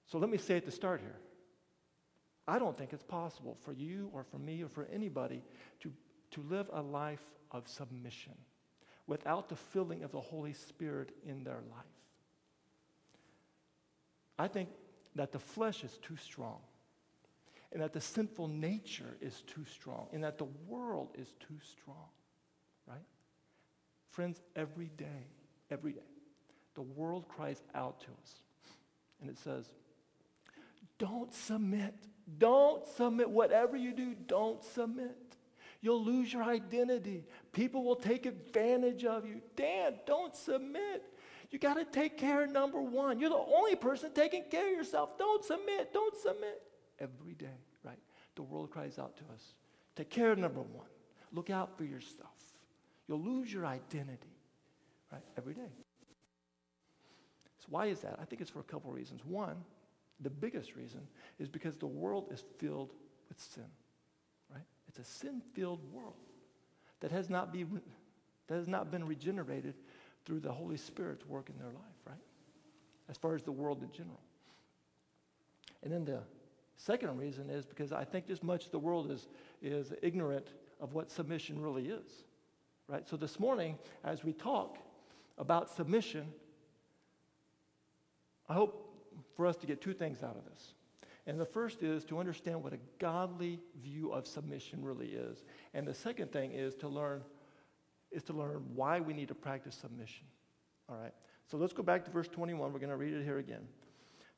So 0.09 0.19
let 0.19 0.31
me 0.31 0.39
say 0.39 0.57
at 0.57 0.65
the 0.65 0.73
start 0.73 1.01
here 1.01 1.17
I 2.49 2.59
don't 2.59 2.77
think 2.77 2.93
it's 2.93 3.05
possible 3.05 3.57
for 3.63 3.73
you 3.73 4.11
or 4.13 4.25
for 4.25 4.39
me 4.39 4.63
or 4.63 4.69
for 4.69 4.89
anybody 4.91 5.43
to, 5.81 5.93
to 6.31 6.43
live 6.49 6.69
a 6.73 6.81
life 6.81 7.23
of 7.51 7.69
submission 7.69 8.33
without 9.07 9.51
the 9.51 9.57
filling 9.57 10.03
of 10.03 10.13
the 10.13 10.21
Holy 10.21 10.55
Spirit 10.55 11.11
in 11.27 11.45
their 11.45 11.61
life. 11.71 11.85
I 14.39 14.49
think 14.49 14.71
that 15.15 15.33
the 15.33 15.39
flesh 15.39 15.85
is 15.85 15.99
too 15.99 16.17
strong, 16.17 16.61
and 17.73 17.83
that 17.83 17.93
the 17.93 18.01
sinful 18.01 18.49
nature 18.49 19.17
is 19.21 19.43
too 19.43 19.65
strong, 19.65 20.07
and 20.13 20.23
that 20.25 20.39
the 20.39 20.47
world 20.67 21.09
is 21.19 21.35
too 21.41 21.59
strong, 21.61 22.09
right? 22.87 23.05
Friends, 24.11 24.41
every 24.55 24.91
day, 24.97 25.27
every 25.71 25.93
day, 25.93 26.01
the 26.75 26.83
world 26.83 27.27
cries 27.29 27.63
out 27.75 28.01
to 28.01 28.09
us, 28.23 28.43
and 29.21 29.29
it 29.29 29.39
says, 29.39 29.73
don't 30.99 31.33
submit. 31.33 31.95
Don't 32.39 32.87
submit. 32.87 33.31
Whatever 33.31 33.77
you 33.77 33.93
do, 33.93 34.15
don't 34.15 34.63
submit. 34.63 35.17
You'll 35.81 36.05
lose 36.05 36.33
your 36.33 36.43
identity. 36.43 37.25
People 37.53 37.85
will 37.85 37.97
take 37.97 38.27
advantage 38.27 39.05
of 39.05 39.25
you. 39.25 39.41
Dan, 39.55 39.95
don't 40.07 40.35
submit. 40.35 41.05
You 41.51 41.59
got 41.59 41.75
to 41.75 41.85
take 41.85 42.19
care 42.19 42.45
of 42.45 42.51
number 42.51 42.81
one. 42.81 43.21
You're 43.21 43.31
the 43.31 43.37
only 43.37 43.77
person 43.77 44.13
taking 44.13 44.45
care 44.51 44.67
of 44.67 44.77
yourself. 44.77 45.17
Don't 45.17 45.45
submit. 45.45 45.93
Don't 45.93 46.17
submit. 46.17 46.61
Every 46.99 47.35
day, 47.35 47.47
right? 47.85 47.99
The 48.35 48.43
world 48.43 48.71
cries 48.71 48.99
out 48.99 49.17
to 49.17 49.23
us 49.33 49.55
take 49.97 50.11
care 50.11 50.31
of 50.31 50.39
number 50.39 50.61
one. 50.61 50.87
Look 51.33 51.51
out 51.51 51.77
for 51.77 51.85
yourself. 51.85 52.29
You'll 53.09 53.21
lose 53.21 53.53
your 53.53 53.67
identity, 53.67 54.37
right? 55.11 55.23
Every 55.37 55.55
day. 55.55 55.73
So, 57.59 57.67
why 57.71 57.87
is 57.87 58.01
that? 58.01 58.17
I 58.21 58.25
think 58.25 58.41
it's 58.41 58.51
for 58.51 58.61
a 58.61 58.65
couple 58.65 58.93
reasons. 58.93 59.25
One, 59.25 59.57
the 60.21 60.31
biggest 60.31 60.75
reason 60.75 61.01
is 61.39 61.49
because 61.49 61.77
the 61.77 61.87
world 61.87 62.29
is 62.33 62.43
filled 62.59 62.93
with 63.29 63.41
sin, 63.41 63.65
right? 64.53 64.65
It's 64.89 64.99
a 64.99 65.05
sin 65.05 65.43
filled 65.55 65.81
world 65.93 66.15
that 67.01 67.11
has, 67.11 67.31
not 67.31 67.53
be, 67.53 67.65
that 68.49 68.55
has 68.55 68.69
not 68.69 68.91
been 68.91 69.07
regenerated 69.07 69.75
through 70.25 70.41
the 70.41 70.53
Holy 70.53 70.77
Spirit's 70.77 71.27
work 71.27 71.49
in 71.49 71.59
their 71.59 71.69
life, 71.69 71.99
right? 72.07 72.17
As 73.09 73.17
far 73.17 73.35
as 73.35 73.43
the 73.43 73.53
world 73.53 73.83
in 73.83 73.93
general. 73.93 74.21
And 75.83 75.93
then 75.93 76.05
the 76.05 76.21
second 76.77 77.17
reason 77.17 77.49
is 77.49 77.65
because 77.65 77.93
I 77.93 78.05
think 78.05 78.27
just 78.27 78.43
much 78.43 78.71
the 78.71 78.79
world 78.79 79.11
is, 79.11 79.29
is 79.63 79.93
ignorant 80.03 80.49
of 80.81 80.95
what 80.95 81.11
submission 81.11 81.63
really 81.63 81.89
is, 81.89 82.25
right? 82.89 83.09
So 83.09 83.17
this 83.17 83.39
morning, 83.39 83.79
as 84.05 84.25
we 84.25 84.33
talk 84.33 84.79
about 85.39 85.71
submission, 85.71 86.27
I 88.49 88.55
hope 88.55 88.88
for 89.39 89.47
us 89.47 89.57
to 89.57 89.69
get 89.69 89.81
two 89.81 89.95
things 89.95 90.25
out 90.25 90.37
of 90.37 90.45
this. 90.45 90.75
And 91.29 91.39
the 91.39 91.47
first 91.47 91.85
is 91.85 92.05
to 92.07 92.19
understand 92.19 92.61
what 92.61 92.73
a 92.73 92.79
godly 92.99 93.61
view 93.81 94.11
of 94.11 94.27
submission 94.27 94.85
really 94.85 95.11
is. 95.11 95.45
And 95.75 95.87
the 95.87 95.95
second 95.95 96.33
thing 96.33 96.51
is 96.53 96.75
to 96.77 96.89
learn 96.89 97.23
is 98.11 98.25
to 98.25 98.33
learn 98.33 98.65
why 98.75 98.99
we 98.99 99.13
need 99.13 99.29
to 99.29 99.35
practice 99.35 99.77
submission. 99.77 100.27
All 100.89 100.97
right. 100.97 101.13
So 101.47 101.57
let's 101.57 101.73
go 101.73 101.85
back 101.85 102.05
to 102.07 102.11
verse 102.11 102.27
21. 102.27 102.73
We're 102.73 102.81
going 102.81 102.91
to 102.91 102.97
read 102.97 103.13
it 103.13 103.23
here 103.23 103.39
again. 103.39 103.69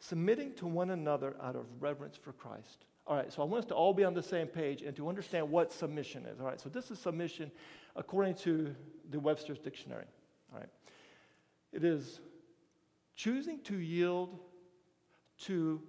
Submitting 0.01 0.53
to 0.57 0.67
one 0.67 0.91
another 0.91 1.35
out 1.43 1.57
of 1.57 1.65
reverence 1.79 2.19
for 2.19 2.33
Christ. 2.33 2.85
All 3.07 3.17
right, 3.17 3.33
so 3.33 3.43
I 3.43 3.45
want 3.45 3.65
us 3.65 3.69
to 3.69 3.75
all 3.75 3.95
be 3.95 4.05
on 4.05 4.13
the 4.13 4.23
same 4.23 4.49
page 4.49 4.83
and 4.83 4.95
to 4.97 5.09
understand 5.09 5.51
what 5.51 5.73
submission 5.73 6.27
is. 6.27 6.41
All 6.41 6.47
right, 6.47 6.61
so 6.61 6.69
this 6.69 6.91
is 6.91 6.99
submission 6.99 7.51
according 7.97 8.35
to 8.37 8.75
the 9.11 9.19
Webster's 9.19 9.59
Dictionary. 9.59 10.07
All 10.53 10.59
right, 10.59 10.69
it 11.73 11.85
is 11.85 12.21
choosing 13.17 13.61
to 13.63 13.77
yield 13.77 14.39
to 15.47 15.81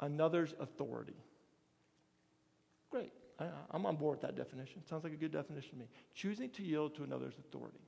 another's 0.00 0.54
authority. 0.60 1.16
Great. 2.90 3.12
I, 3.38 3.48
am 3.74 3.86
on 3.86 3.96
board 3.96 4.18
with 4.18 4.22
that 4.22 4.36
definition. 4.36 4.82
Sounds 4.88 5.04
like 5.04 5.12
a 5.12 5.16
good 5.16 5.32
definition 5.32 5.72
to 5.72 5.76
me. 5.76 5.86
Choosing 6.14 6.50
to 6.50 6.62
yield 6.62 6.94
to 6.96 7.04
another's 7.04 7.34
authority. 7.38 7.80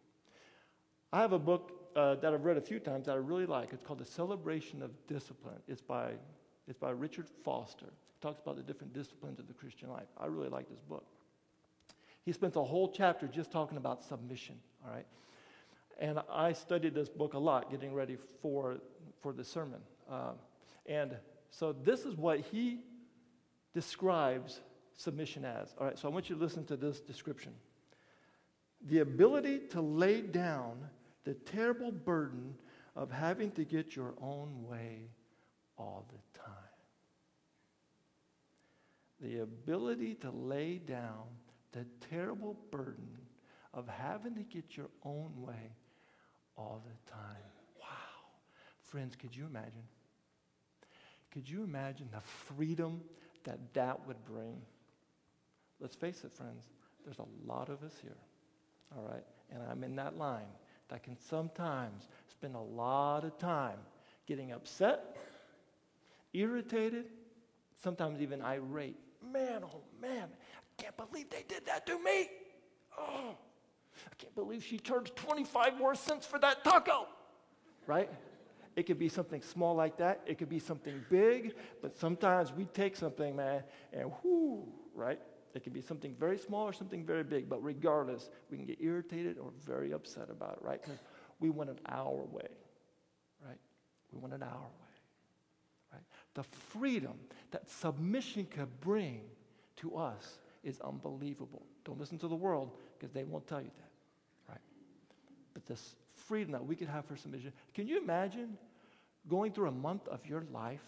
I 1.12 1.20
have 1.20 1.32
a 1.32 1.38
book 1.38 1.72
uh, 1.96 2.16
that 2.16 2.34
I've 2.34 2.44
read 2.44 2.56
a 2.56 2.62
few 2.62 2.78
times 2.78 3.06
that 3.06 3.12
I 3.12 3.16
really 3.16 3.46
like. 3.46 3.72
It's 3.72 3.82
called 3.82 3.98
The 3.98 4.04
Celebration 4.04 4.82
of 4.82 4.90
Discipline. 5.06 5.60
It's 5.66 5.80
by, 5.80 6.12
it's 6.66 6.78
by 6.78 6.90
Richard 6.90 7.26
Foster. 7.44 7.86
It 7.86 8.20
talks 8.20 8.40
about 8.40 8.56
the 8.56 8.62
different 8.62 8.92
disciplines 8.92 9.38
of 9.38 9.46
the 9.46 9.54
Christian 9.54 9.90
life. 9.90 10.08
I 10.18 10.26
really 10.26 10.48
like 10.48 10.68
this 10.68 10.80
book. 10.80 11.06
He 12.24 12.32
spends 12.32 12.56
a 12.56 12.64
whole 12.64 12.92
chapter 12.92 13.26
just 13.26 13.50
talking 13.50 13.78
about 13.78 14.04
submission, 14.04 14.56
all 14.84 14.92
right? 14.92 15.06
And 15.98 16.20
I 16.30 16.52
studied 16.52 16.94
this 16.94 17.08
book 17.08 17.32
a 17.32 17.38
lot 17.38 17.70
getting 17.70 17.94
ready 17.94 18.18
for, 18.42 18.76
for 19.22 19.32
the 19.32 19.42
sermon. 19.42 19.80
Um, 20.10 20.34
and 20.88 21.16
so 21.50 21.72
this 21.72 22.04
is 22.04 22.16
what 22.16 22.40
he 22.40 22.80
describes 23.74 24.60
submission 24.96 25.44
as. 25.44 25.74
All 25.78 25.86
right, 25.86 25.98
so 25.98 26.08
I 26.08 26.10
want 26.10 26.28
you 26.28 26.34
to 26.34 26.40
listen 26.40 26.64
to 26.66 26.76
this 26.76 27.00
description 27.00 27.52
the 28.86 29.00
ability 29.00 29.58
to 29.70 29.80
lay 29.80 30.20
down 30.20 30.78
the 31.24 31.34
terrible 31.34 31.90
burden 31.90 32.54
of 32.94 33.10
having 33.10 33.50
to 33.52 33.64
get 33.64 33.96
your 33.96 34.14
own 34.22 34.64
way 34.68 35.10
all 35.76 36.06
the 36.10 36.38
time. 36.38 36.54
The 39.20 39.40
ability 39.40 40.14
to 40.16 40.30
lay 40.30 40.78
down 40.78 41.24
the 41.72 41.86
terrible 42.08 42.56
burden 42.70 43.18
of 43.74 43.88
having 43.88 44.34
to 44.36 44.42
get 44.42 44.76
your 44.76 44.90
own 45.04 45.32
way 45.36 45.72
all 46.56 46.82
the 46.86 47.10
time. 47.10 47.50
Wow. 47.80 47.86
Friends, 48.84 49.16
could 49.16 49.34
you 49.34 49.44
imagine? 49.44 49.82
Could 51.38 51.48
you 51.48 51.62
imagine 51.62 52.08
the 52.10 52.20
freedom 52.20 53.00
that 53.44 53.72
that 53.72 54.04
would 54.08 54.16
bring? 54.24 54.60
Let's 55.78 55.94
face 55.94 56.24
it, 56.24 56.32
friends, 56.32 56.64
there's 57.04 57.20
a 57.20 57.28
lot 57.46 57.68
of 57.68 57.84
us 57.84 57.92
here, 58.02 58.16
all 58.96 59.08
right? 59.08 59.22
And 59.52 59.62
I'm 59.70 59.84
in 59.84 59.94
that 59.94 60.18
line 60.18 60.48
that 60.88 61.04
can 61.04 61.16
sometimes 61.16 62.08
spend 62.28 62.56
a 62.56 62.60
lot 62.60 63.24
of 63.24 63.38
time 63.38 63.78
getting 64.26 64.50
upset, 64.50 65.16
irritated, 66.32 67.04
sometimes 67.80 68.20
even 68.20 68.42
irate. 68.42 68.98
Man, 69.32 69.62
oh 69.62 69.82
man, 70.02 70.30
I 70.32 70.82
can't 70.82 70.96
believe 70.96 71.30
they 71.30 71.44
did 71.46 71.66
that 71.66 71.86
to 71.86 72.02
me. 72.02 72.30
Oh, 72.98 73.36
I 74.04 74.14
can't 74.18 74.34
believe 74.34 74.64
she 74.64 74.76
charged 74.76 75.14
25 75.14 75.78
more 75.78 75.94
cents 75.94 76.26
for 76.26 76.40
that 76.40 76.64
taco, 76.64 77.06
right? 77.86 78.10
It 78.76 78.84
could 78.84 78.98
be 78.98 79.08
something 79.08 79.42
small 79.42 79.74
like 79.74 79.96
that. 79.98 80.22
It 80.26 80.38
could 80.38 80.48
be 80.48 80.58
something 80.58 81.04
big, 81.10 81.54
but 81.82 81.96
sometimes 81.96 82.52
we 82.52 82.64
take 82.66 82.96
something, 82.96 83.34
man, 83.34 83.62
and 83.92 84.10
whoo, 84.22 84.68
right? 84.94 85.20
It 85.54 85.64
could 85.64 85.72
be 85.72 85.80
something 85.80 86.14
very 86.18 86.38
small 86.38 86.64
or 86.64 86.72
something 86.72 87.04
very 87.04 87.24
big, 87.24 87.48
but 87.48 87.62
regardless, 87.62 88.30
we 88.50 88.56
can 88.56 88.66
get 88.66 88.80
irritated 88.80 89.38
or 89.38 89.50
very 89.64 89.92
upset 89.92 90.30
about 90.30 90.58
it, 90.58 90.62
right? 90.62 90.80
Because 90.80 90.98
we 91.40 91.50
want 91.50 91.70
an 91.70 91.78
hour 91.88 92.24
way, 92.30 92.48
right? 93.44 93.58
We 94.12 94.18
want 94.20 94.34
an 94.34 94.42
hour 94.42 94.50
way, 94.50 94.94
right? 95.92 96.02
The 96.34 96.42
freedom 96.42 97.14
that 97.50 97.68
submission 97.68 98.46
could 98.50 98.80
bring 98.80 99.22
to 99.76 99.96
us 99.96 100.38
is 100.62 100.80
unbelievable. 100.80 101.62
Don't 101.84 101.98
listen 101.98 102.18
to 102.18 102.28
the 102.28 102.36
world 102.36 102.72
because 102.98 103.12
they 103.12 103.24
won't 103.24 103.46
tell 103.46 103.60
you 103.60 103.70
that, 103.76 104.52
right? 104.52 104.60
But 105.54 105.66
this 105.66 105.96
freedom 106.28 106.52
that 106.52 106.64
we 106.64 106.76
could 106.76 106.88
have 106.88 107.06
for 107.06 107.16
submission. 107.16 107.52
Can 107.74 107.88
you 107.88 107.98
imagine 107.98 108.58
going 109.28 109.52
through 109.52 109.68
a 109.68 109.72
month 109.72 110.06
of 110.08 110.24
your 110.26 110.44
life 110.52 110.84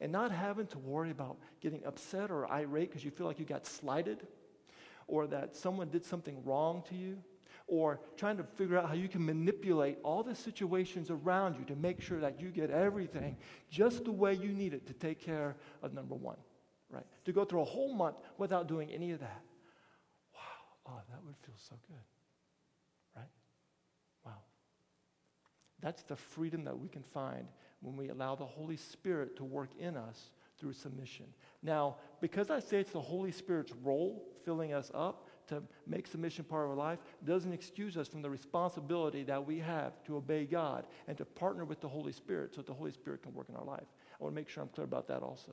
and 0.00 0.10
not 0.10 0.32
having 0.32 0.66
to 0.68 0.78
worry 0.78 1.10
about 1.10 1.36
getting 1.60 1.84
upset 1.84 2.30
or 2.30 2.50
irate 2.50 2.88
because 2.88 3.04
you 3.04 3.10
feel 3.10 3.26
like 3.26 3.38
you 3.38 3.44
got 3.44 3.66
slighted 3.66 4.26
or 5.06 5.26
that 5.26 5.54
someone 5.54 5.88
did 5.88 6.04
something 6.04 6.42
wrong 6.44 6.82
to 6.88 6.94
you 6.94 7.18
or 7.66 8.00
trying 8.16 8.36
to 8.36 8.42
figure 8.42 8.78
out 8.78 8.88
how 8.88 8.94
you 8.94 9.08
can 9.08 9.24
manipulate 9.24 9.98
all 10.02 10.22
the 10.22 10.34
situations 10.34 11.10
around 11.10 11.56
you 11.56 11.64
to 11.64 11.76
make 11.76 12.00
sure 12.00 12.18
that 12.20 12.40
you 12.40 12.48
get 12.48 12.70
everything 12.70 13.36
just 13.70 14.04
the 14.04 14.12
way 14.12 14.34
you 14.34 14.48
need 14.48 14.74
it 14.74 14.86
to 14.86 14.92
take 14.94 15.20
care 15.20 15.56
of 15.82 15.92
number 15.92 16.14
one, 16.14 16.36
right? 16.90 17.06
To 17.26 17.32
go 17.32 17.44
through 17.44 17.60
a 17.60 17.64
whole 17.64 17.94
month 17.94 18.16
without 18.38 18.66
doing 18.66 18.90
any 18.90 19.12
of 19.12 19.20
that. 19.20 19.42
Wow, 20.34 20.94
oh, 20.94 21.00
that 21.10 21.24
would 21.24 21.36
feel 21.44 21.54
so 21.56 21.76
good. 21.86 22.19
That's 25.80 26.02
the 26.02 26.16
freedom 26.16 26.64
that 26.64 26.78
we 26.78 26.88
can 26.88 27.02
find 27.02 27.46
when 27.80 27.96
we 27.96 28.08
allow 28.08 28.34
the 28.34 28.44
Holy 28.44 28.76
Spirit 28.76 29.36
to 29.36 29.44
work 29.44 29.70
in 29.78 29.96
us 29.96 30.30
through 30.58 30.74
submission. 30.74 31.26
Now, 31.62 31.96
because 32.20 32.50
I 32.50 32.60
say 32.60 32.80
it's 32.80 32.92
the 32.92 33.00
Holy 33.00 33.32
Spirit's 33.32 33.72
role 33.82 34.26
filling 34.44 34.72
us 34.74 34.90
up 34.94 35.28
to 35.48 35.62
make 35.86 36.06
submission 36.06 36.44
part 36.44 36.64
of 36.64 36.70
our 36.70 36.76
life, 36.76 37.00
doesn't 37.24 37.52
excuse 37.52 37.96
us 37.96 38.06
from 38.06 38.22
the 38.22 38.30
responsibility 38.30 39.24
that 39.24 39.44
we 39.44 39.58
have 39.58 40.02
to 40.04 40.16
obey 40.16 40.44
God 40.44 40.86
and 41.08 41.18
to 41.18 41.24
partner 41.24 41.64
with 41.64 41.80
the 41.80 41.88
Holy 41.88 42.12
Spirit 42.12 42.54
so 42.54 42.58
that 42.58 42.66
the 42.66 42.74
Holy 42.74 42.92
Spirit 42.92 43.22
can 43.22 43.34
work 43.34 43.48
in 43.48 43.56
our 43.56 43.64
life. 43.64 43.86
I 44.18 44.22
want 44.22 44.34
to 44.34 44.40
make 44.40 44.48
sure 44.48 44.62
I'm 44.62 44.68
clear 44.68 44.84
about 44.84 45.08
that 45.08 45.22
also. 45.22 45.52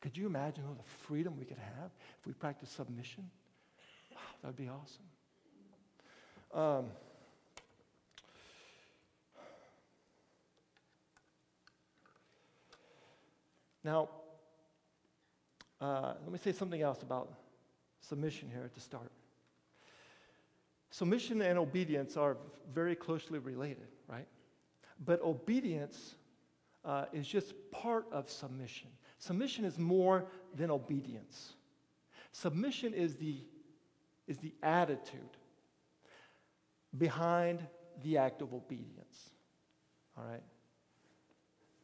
Could 0.00 0.16
you 0.16 0.26
imagine 0.26 0.64
all 0.66 0.74
the 0.74 1.06
freedom 1.06 1.36
we 1.38 1.44
could 1.44 1.58
have 1.58 1.90
if 2.18 2.26
we 2.26 2.32
practice 2.32 2.70
submission? 2.70 3.30
Wow, 4.12 4.18
that 4.42 4.48
would 4.48 4.56
be 4.56 4.68
awesome. 4.68 5.06
Um, 6.52 6.86
Now, 13.82 14.10
uh, 15.80 16.14
let 16.22 16.32
me 16.32 16.38
say 16.38 16.52
something 16.52 16.82
else 16.82 17.02
about 17.02 17.32
submission 18.00 18.50
here 18.50 18.62
at 18.64 18.74
the 18.74 18.80
start. 18.80 19.10
Submission 20.90 21.40
and 21.40 21.58
obedience 21.58 22.16
are 22.16 22.36
very 22.72 22.96
closely 22.96 23.38
related, 23.38 23.88
right? 24.08 24.26
But 25.04 25.22
obedience 25.22 26.16
uh, 26.84 27.06
is 27.12 27.26
just 27.26 27.54
part 27.70 28.06
of 28.12 28.28
submission. 28.28 28.88
Submission 29.18 29.64
is 29.64 29.78
more 29.78 30.26
than 30.54 30.70
obedience. 30.70 31.52
Submission 32.32 32.92
is 32.92 33.16
the, 33.16 33.36
is 34.26 34.38
the 34.38 34.54
attitude 34.62 35.36
behind 36.96 37.64
the 38.02 38.18
act 38.18 38.42
of 38.42 38.52
obedience. 38.52 39.30
All 40.16 40.24
right? 40.24 40.42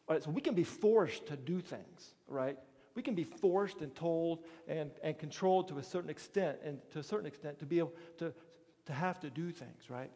So 0.09 0.31
we 0.31 0.41
can 0.41 0.55
be 0.55 0.65
forced 0.65 1.27
to 1.27 1.37
do 1.37 1.61
things, 1.61 2.15
right? 2.29 2.57
We 2.95 3.03
can 3.03 3.15
be 3.15 3.25
forced 3.25 3.81
and 3.81 3.95
told 3.95 4.45
and, 4.69 4.91
and 5.03 5.19
controlled 5.19 5.69
to 5.69 5.79
a 5.79 5.83
certain 5.83 6.11
extent, 6.11 6.59
and 6.65 6.79
to 6.93 7.01
a 7.01 7.03
certain 7.03 7.27
extent, 7.27 7.59
to 7.59 7.67
be 7.67 7.79
able 7.79 7.93
to, 8.19 8.33
to 8.87 8.93
have 8.93 9.21
to 9.21 9.31
do 9.31 9.51
things, 9.51 9.91
right? 9.91 10.11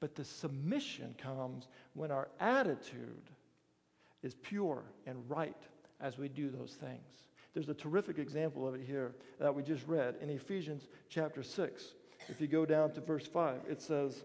But 0.00 0.14
the 0.14 0.24
submission 0.24 1.14
comes 1.16 1.68
when 1.94 2.10
our 2.10 2.28
attitude 2.40 3.30
is 4.22 4.34
pure 4.34 4.82
and 5.06 5.18
right 5.30 5.56
as 6.00 6.18
we 6.18 6.28
do 6.28 6.50
those 6.50 6.72
things. 6.72 7.28
There's 7.54 7.68
a 7.70 7.74
terrific 7.74 8.18
example 8.18 8.68
of 8.68 8.74
it 8.74 8.82
here 8.86 9.14
that 9.38 9.54
we 9.54 9.62
just 9.62 9.86
read 9.86 10.16
in 10.20 10.28
Ephesians 10.28 10.88
chapter 11.08 11.42
6. 11.42 11.94
If 12.28 12.40
you 12.40 12.48
go 12.48 12.66
down 12.66 12.92
to 12.92 13.00
verse 13.00 13.26
5, 13.26 13.60
it 13.70 13.80
says, 13.80 14.24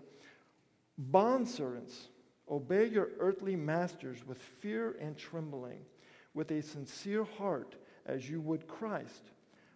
Bondservants, 1.12 2.08
obey 2.50 2.86
your 2.86 3.10
earthly 3.20 3.56
masters 3.56 4.26
with 4.26 4.38
fear 4.38 4.96
and 5.00 5.18
trembling, 5.18 5.86
with 6.34 6.52
a 6.52 6.62
sincere 6.62 7.24
heart, 7.24 7.76
as 8.06 8.30
you 8.30 8.42
would 8.42 8.68
Christ, 8.68 9.32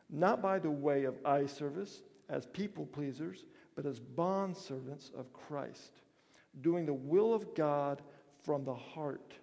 not 0.10 0.41
by 0.41 0.60
the 0.60 0.72
way 0.72 1.03
of 1.03 1.15
eye 1.25 1.45
service, 1.45 2.01
as 2.29 2.45
people 2.48 2.86
pleasers, 2.86 3.45
but 3.75 3.86
as 3.86 4.00
bondservants 4.00 5.13
of 5.13 5.31
Christ, 5.34 6.01
doing 6.62 6.86
the 6.86 6.93
will 6.93 7.34
of 7.34 7.53
God 7.55 8.01
from 8.43 8.63
the 8.63 8.74
heart, 8.74 9.34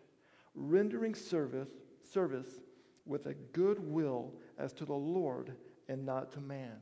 rendering 0.55 1.15
service, 1.15 1.69
service 2.13 2.61
with 3.07 3.27
a 3.27 3.35
good 3.53 3.79
will 3.79 4.33
as 4.59 4.73
to 4.75 4.85
the 4.85 4.93
Lord 4.93 5.53
and 5.89 6.05
not 6.05 6.33
to 6.33 6.41
man. 6.41 6.77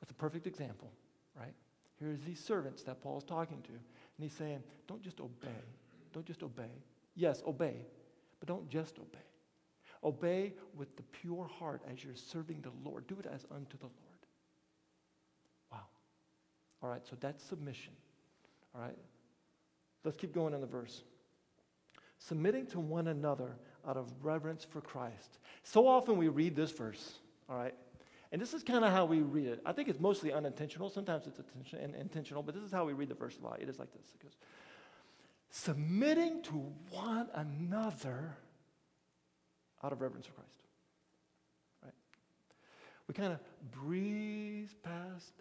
That's 0.00 0.10
a 0.10 0.14
perfect 0.14 0.46
example, 0.46 0.90
right? 1.38 1.54
Here's 1.98 2.22
these 2.22 2.42
servants 2.42 2.82
that 2.84 3.00
Paul's 3.02 3.24
talking 3.24 3.62
to, 3.62 3.72
and 4.16 4.24
he's 4.24 4.36
saying, 4.36 4.62
don't 4.86 5.02
just 5.02 5.20
obey. 5.20 5.62
Don't 6.12 6.26
just 6.26 6.42
obey. 6.42 6.70
Yes, 7.14 7.42
obey, 7.46 7.86
but 8.40 8.48
don't 8.48 8.68
just 8.68 8.98
obey. 8.98 9.18
Obey 10.04 10.52
with 10.76 10.94
the 10.96 11.02
pure 11.02 11.48
heart 11.58 11.82
as 11.90 12.04
you're 12.04 12.14
serving 12.14 12.62
the 12.62 12.70
Lord. 12.88 13.06
Do 13.06 13.16
it 13.18 13.26
as 13.26 13.44
unto 13.50 13.76
the 13.78 13.86
Lord. 13.86 14.26
Wow. 15.72 15.80
All 16.82 16.88
right, 16.90 17.06
so 17.08 17.16
that's 17.20 17.42
submission. 17.42 17.92
All 18.74 18.82
right. 18.82 18.96
Let's 20.04 20.16
keep 20.16 20.32
going 20.32 20.54
in 20.54 20.60
the 20.60 20.66
verse. 20.66 21.02
Submitting 22.18 22.66
to 22.68 22.80
one 22.80 23.08
another 23.08 23.56
out 23.86 23.96
of 23.96 24.10
reverence 24.22 24.64
for 24.64 24.80
Christ. 24.80 25.38
So 25.62 25.86
often 25.88 26.16
we 26.16 26.28
read 26.28 26.54
this 26.54 26.70
verse, 26.70 27.18
all 27.48 27.56
right? 27.56 27.74
And 28.32 28.42
this 28.42 28.54
is 28.54 28.62
kind 28.62 28.84
of 28.84 28.92
how 28.92 29.04
we 29.04 29.20
read 29.20 29.46
it. 29.46 29.60
I 29.64 29.72
think 29.72 29.88
it's 29.88 30.00
mostly 30.00 30.32
unintentional. 30.32 30.90
Sometimes 30.90 31.26
it's 31.26 31.40
intentional, 31.98 32.42
but 32.42 32.54
this 32.54 32.64
is 32.64 32.72
how 32.72 32.84
we 32.84 32.92
read 32.92 33.08
the 33.08 33.14
verse 33.14 33.38
a 33.40 33.44
lot. 33.44 33.60
It 33.62 33.68
is 33.68 33.78
like 33.78 33.92
this. 33.92 34.12
It 34.14 34.22
goes, 34.22 34.36
submitting 35.50 36.42
to 36.42 36.72
one 36.90 37.28
another 37.34 38.36
out 39.82 39.92
of 39.92 40.00
reverence 40.00 40.26
for 40.26 40.32
Christ. 40.32 40.50
Right? 41.84 41.94
We 43.06 43.14
kind 43.14 43.32
of 43.32 43.40
breeze 43.70 44.74
past 44.82 45.32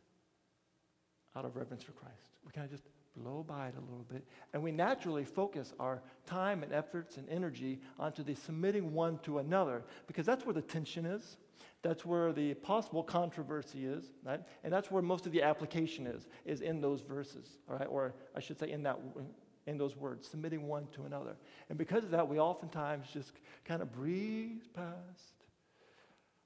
out 1.36 1.46
of 1.46 1.56
reverence 1.56 1.84
for 1.84 1.94
Christ. 1.94 2.14
We 2.46 2.52
kind 2.52 2.66
of 2.66 2.72
just 2.72 2.84
blow 3.18 3.44
by 3.44 3.70
it 3.70 3.76
a 3.78 3.82
little 3.82 4.06
bit. 4.10 4.26
And 4.54 4.62
we 4.62 4.72
naturally 4.72 5.24
focus 5.26 5.74
our 5.80 6.02
time 6.26 6.64
and 6.64 6.74
efforts 6.74 7.18
and 7.18 7.28
energy 7.30 7.80
onto 7.98 8.24
the 8.24 8.36
submitting 8.36 8.94
one 8.94 9.20
to 9.24 9.40
another 9.40 9.84
because 10.06 10.26
that's 10.26 10.46
where 10.46 10.54
the 10.54 10.62
tension 10.62 11.06
is. 11.06 11.38
That's 11.82 12.06
where 12.06 12.34
the 12.34 12.54
possible 12.56 13.04
controversy 13.04 13.86
is, 13.86 14.06
right? 14.24 14.42
And 14.64 14.74
that's 14.74 14.90
where 14.90 15.02
most 15.02 15.26
of 15.26 15.32
the 15.32 15.44
application 15.44 16.08
is, 16.08 16.28
is 16.46 16.62
in 16.62 16.82
those 16.82 17.02
verses, 17.02 17.58
all 17.70 17.78
right? 17.78 17.88
Or 17.88 18.16
I 18.36 18.40
should 18.40 18.60
say 18.60 18.72
in 18.72 18.84
that 18.84 19.00
in 19.68 19.78
those 19.78 19.96
words, 19.96 20.28
submitting 20.28 20.68
one 20.68 20.88
to 20.94 21.06
another. 21.06 21.36
And 21.70 21.78
because 21.78 22.04
of 22.04 22.12
that, 22.12 22.28
we 22.28 22.40
oftentimes 22.40 23.08
just 23.12 23.32
kind 23.64 23.82
of 23.82 23.92
breeze 23.92 24.68
past 24.74 25.34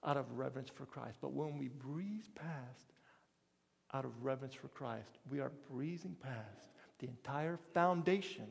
out 0.06 0.16
of 0.16 0.32
reverence 0.38 0.70
for 0.70 0.86
Christ. 0.86 1.18
But 1.22 1.34
when 1.34 1.58
we 1.58 1.68
breeze 1.68 2.30
past 2.34 2.94
out 3.94 4.06
of 4.06 4.12
reverence 4.24 4.54
for 4.54 4.70
Christ, 4.70 5.18
we 5.30 5.40
are 5.40 5.52
breezing 5.70 6.16
past 6.22 6.70
the 7.00 7.08
entire 7.08 7.60
foundation 7.74 8.48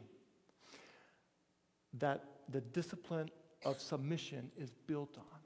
that 1.95 2.25
the 2.51 2.61
discipline 2.61 3.31
of 3.65 3.81
submission 3.81 4.51
is 4.59 4.71
built 4.87 5.17
on. 5.17 5.38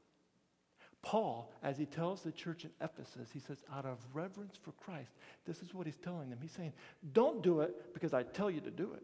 Paul, 1.03 1.51
as 1.65 1.77
he 1.77 1.85
tells 1.85 2.23
the 2.23 2.31
church 2.31 2.65
in 2.65 2.71
Ephesus, 2.81 3.29
he 3.33 3.41
says, 3.41 3.59
out 3.75 3.85
of 3.85 3.99
reverence 4.15 4.57
for 4.63 4.71
Christ, 4.73 5.11
this 5.45 5.61
is 5.61 5.75
what 5.75 5.87
he's 5.87 5.97
telling 5.97 6.31
them. 6.31 6.39
He's 6.41 6.53
saying, 6.53 6.73
don't 7.13 7.43
do 7.43 7.61
it 7.61 7.93
because 7.93 8.15
I 8.15 8.23
tell 8.23 8.51
you 8.51 8.61
to 8.61 8.71
do 8.71 8.93
it. 8.95 9.03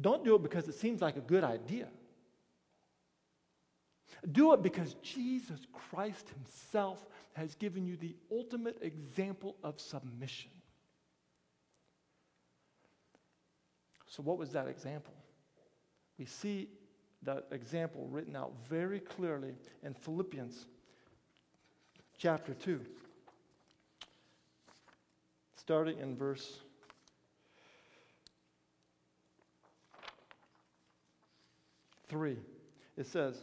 Don't 0.00 0.24
do 0.24 0.34
it 0.36 0.42
because 0.42 0.68
it 0.68 0.74
seems 0.74 1.00
like 1.00 1.16
a 1.16 1.20
good 1.20 1.44
idea. 1.44 1.88
Do 4.30 4.52
it 4.52 4.62
because 4.62 4.94
Jesus 5.02 5.60
Christ 5.72 6.28
Himself 6.30 7.04
has 7.34 7.54
given 7.56 7.84
you 7.86 7.96
the 7.96 8.16
ultimate 8.30 8.78
example 8.82 9.56
of 9.62 9.80
submission. 9.80 10.50
So, 14.06 14.22
what 14.22 14.38
was 14.38 14.50
that 14.52 14.68
example? 14.68 15.14
We 16.18 16.26
see 16.26 16.68
that 17.24 17.46
example 17.50 18.06
written 18.10 18.36
out 18.36 18.52
very 18.68 19.00
clearly 19.00 19.54
in 19.82 19.94
Philippians 19.94 20.66
chapter 22.18 22.54
2, 22.54 22.80
starting 25.56 25.98
in 25.98 26.16
verse 26.16 26.60
3. 32.08 32.36
It 32.96 33.06
says, 33.06 33.36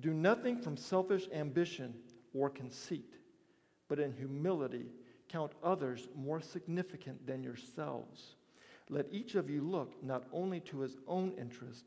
Do 0.00 0.12
nothing 0.12 0.60
from 0.60 0.76
selfish 0.76 1.26
ambition 1.34 1.94
or 2.34 2.50
conceit, 2.50 3.14
but 3.88 3.98
in 3.98 4.12
humility 4.12 4.86
count 5.28 5.52
others 5.64 6.08
more 6.14 6.40
significant 6.40 7.26
than 7.26 7.42
yourselves. 7.42 8.34
Let 8.90 9.06
each 9.10 9.34
of 9.34 9.48
you 9.48 9.62
look 9.62 10.02
not 10.04 10.24
only 10.32 10.60
to 10.60 10.80
his 10.80 10.98
own 11.08 11.32
interest, 11.38 11.86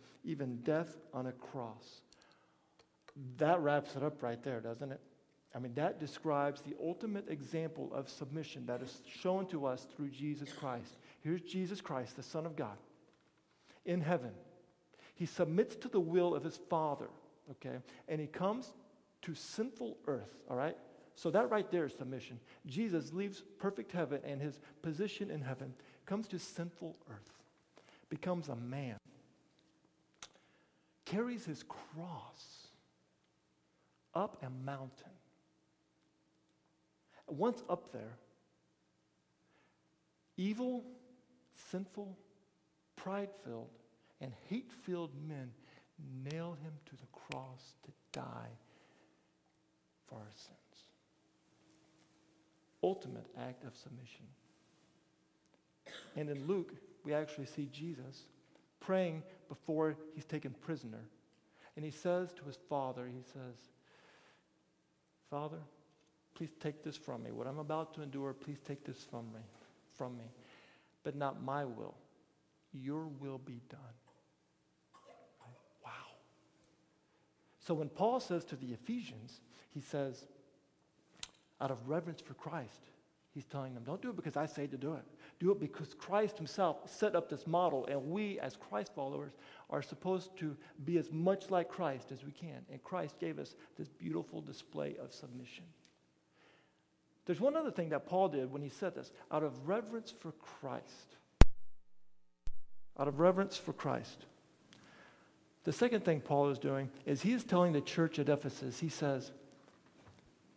even 0.23 0.57
death 0.57 0.97
on 1.13 1.27
a 1.27 1.31
cross. 1.31 2.01
That 3.37 3.59
wraps 3.61 3.95
it 3.95 4.03
up 4.03 4.21
right 4.23 4.41
there, 4.43 4.59
doesn't 4.59 4.91
it? 4.91 5.01
I 5.53 5.59
mean, 5.59 5.73
that 5.73 5.99
describes 5.99 6.61
the 6.61 6.75
ultimate 6.81 7.29
example 7.29 7.91
of 7.93 8.09
submission 8.09 8.65
that 8.67 8.81
is 8.81 9.01
shown 9.19 9.47
to 9.47 9.65
us 9.65 9.85
through 9.95 10.09
Jesus 10.09 10.51
Christ. 10.53 10.97
Here's 11.19 11.41
Jesus 11.41 11.81
Christ, 11.81 12.15
the 12.15 12.23
Son 12.23 12.45
of 12.45 12.55
God, 12.55 12.77
in 13.85 13.99
heaven 13.99 14.31
he 15.21 15.27
submits 15.27 15.75
to 15.75 15.87
the 15.87 15.99
will 15.99 16.33
of 16.33 16.43
his 16.43 16.57
Father, 16.67 17.07
okay? 17.51 17.77
And 18.07 18.19
he 18.19 18.25
comes 18.25 18.73
to 19.21 19.35
sinful 19.35 19.97
earth, 20.07 20.35
all 20.49 20.57
right? 20.57 20.75
So 21.13 21.29
that 21.29 21.51
right 21.51 21.69
there 21.69 21.85
is 21.85 21.93
submission. 21.93 22.39
Jesus 22.65 23.13
leaves 23.13 23.43
perfect 23.59 23.91
heaven 23.91 24.19
and 24.25 24.41
his 24.41 24.59
position 24.81 25.29
in 25.29 25.41
heaven, 25.41 25.75
comes 26.07 26.27
to 26.29 26.39
sinful 26.39 26.95
earth, 27.07 27.37
becomes 28.09 28.49
a 28.49 28.55
man, 28.55 28.97
carries 31.11 31.45
his 31.45 31.63
cross 31.63 32.67
up 34.13 34.41
a 34.43 34.49
mountain. 34.65 35.11
Once 37.27 37.63
up 37.69 37.91
there, 37.91 38.17
evil, 40.37 40.83
sinful, 41.69 42.17
pride 42.95 43.29
filled, 43.43 43.69
and 44.21 44.31
hate 44.49 44.71
filled 44.85 45.11
men 45.27 45.51
nailed 46.31 46.57
him 46.59 46.73
to 46.85 46.95
the 46.95 47.07
cross 47.11 47.73
to 47.83 47.91
die 48.11 48.51
for 50.07 50.15
our 50.15 50.31
sins. 50.35 50.57
Ultimate 52.83 53.27
act 53.37 53.63
of 53.65 53.75
submission. 53.75 54.25
And 56.15 56.29
in 56.29 56.47
Luke, 56.47 56.73
we 57.03 57.13
actually 57.13 57.45
see 57.45 57.69
Jesus 57.71 58.23
praying 58.81 59.23
before 59.47 59.95
he's 60.13 60.25
taken 60.25 60.53
prisoner. 60.61 61.05
And 61.77 61.85
he 61.85 61.91
says 61.91 62.33
to 62.33 62.43
his 62.43 62.57
father, 62.67 63.07
he 63.07 63.21
says, 63.23 63.55
Father, 65.29 65.59
please 66.35 66.49
take 66.59 66.83
this 66.83 66.97
from 66.97 67.23
me. 67.23 67.31
What 67.31 67.47
I'm 67.47 67.59
about 67.59 67.93
to 67.93 68.01
endure, 68.01 68.33
please 68.33 68.59
take 68.67 68.83
this 68.83 69.01
from 69.09 69.31
me, 69.33 69.39
from 69.97 70.17
me. 70.17 70.25
But 71.03 71.15
not 71.15 71.41
my 71.41 71.63
will. 71.63 71.95
Your 72.73 73.05
will 73.05 73.37
be 73.37 73.61
done. 73.69 73.79
Wow. 75.85 75.91
So 77.59 77.73
when 77.73 77.89
Paul 77.89 78.19
says 78.19 78.43
to 78.45 78.55
the 78.55 78.73
Ephesians, 78.73 79.39
he 79.73 79.79
says, 79.79 80.25
out 81.61 81.71
of 81.71 81.87
reverence 81.87 82.19
for 82.19 82.33
Christ, 82.33 82.81
he's 83.33 83.45
telling 83.45 83.73
them, 83.73 83.83
don't 83.85 84.01
do 84.01 84.09
it 84.09 84.15
because 84.15 84.35
I 84.35 84.45
say 84.47 84.67
to 84.67 84.77
do 84.77 84.93
it. 84.93 85.03
Do 85.41 85.49
it 85.49 85.59
because 85.59 85.95
Christ 85.95 86.37
himself 86.37 86.77
set 86.85 87.15
up 87.15 87.27
this 87.27 87.47
model, 87.47 87.87
and 87.87 88.11
we, 88.11 88.39
as 88.39 88.55
Christ 88.55 88.91
followers, 88.93 89.31
are 89.71 89.81
supposed 89.81 90.37
to 90.37 90.55
be 90.85 90.99
as 90.99 91.11
much 91.11 91.49
like 91.49 91.67
Christ 91.67 92.11
as 92.11 92.23
we 92.23 92.31
can. 92.31 92.63
And 92.71 92.83
Christ 92.83 93.17
gave 93.19 93.39
us 93.39 93.55
this 93.75 93.89
beautiful 93.89 94.41
display 94.41 94.97
of 95.03 95.11
submission. 95.11 95.63
There's 97.25 97.39
one 97.39 97.55
other 97.55 97.71
thing 97.71 97.89
that 97.89 98.05
Paul 98.05 98.29
did 98.29 98.51
when 98.51 98.61
he 98.61 98.69
said 98.69 98.93
this 98.93 99.11
out 99.31 99.41
of 99.41 99.67
reverence 99.67 100.13
for 100.19 100.31
Christ. 100.33 101.15
Out 102.99 103.07
of 103.07 103.19
reverence 103.19 103.57
for 103.57 103.73
Christ. 103.73 104.25
The 105.63 105.73
second 105.73 106.05
thing 106.05 106.21
Paul 106.21 106.49
is 106.49 106.59
doing 106.59 106.91
is 107.07 107.23
he 107.23 107.33
is 107.33 107.43
telling 107.43 107.73
the 107.73 107.81
church 107.81 108.19
at 108.19 108.29
Ephesus, 108.29 108.79
he 108.79 108.89
says, 108.89 109.31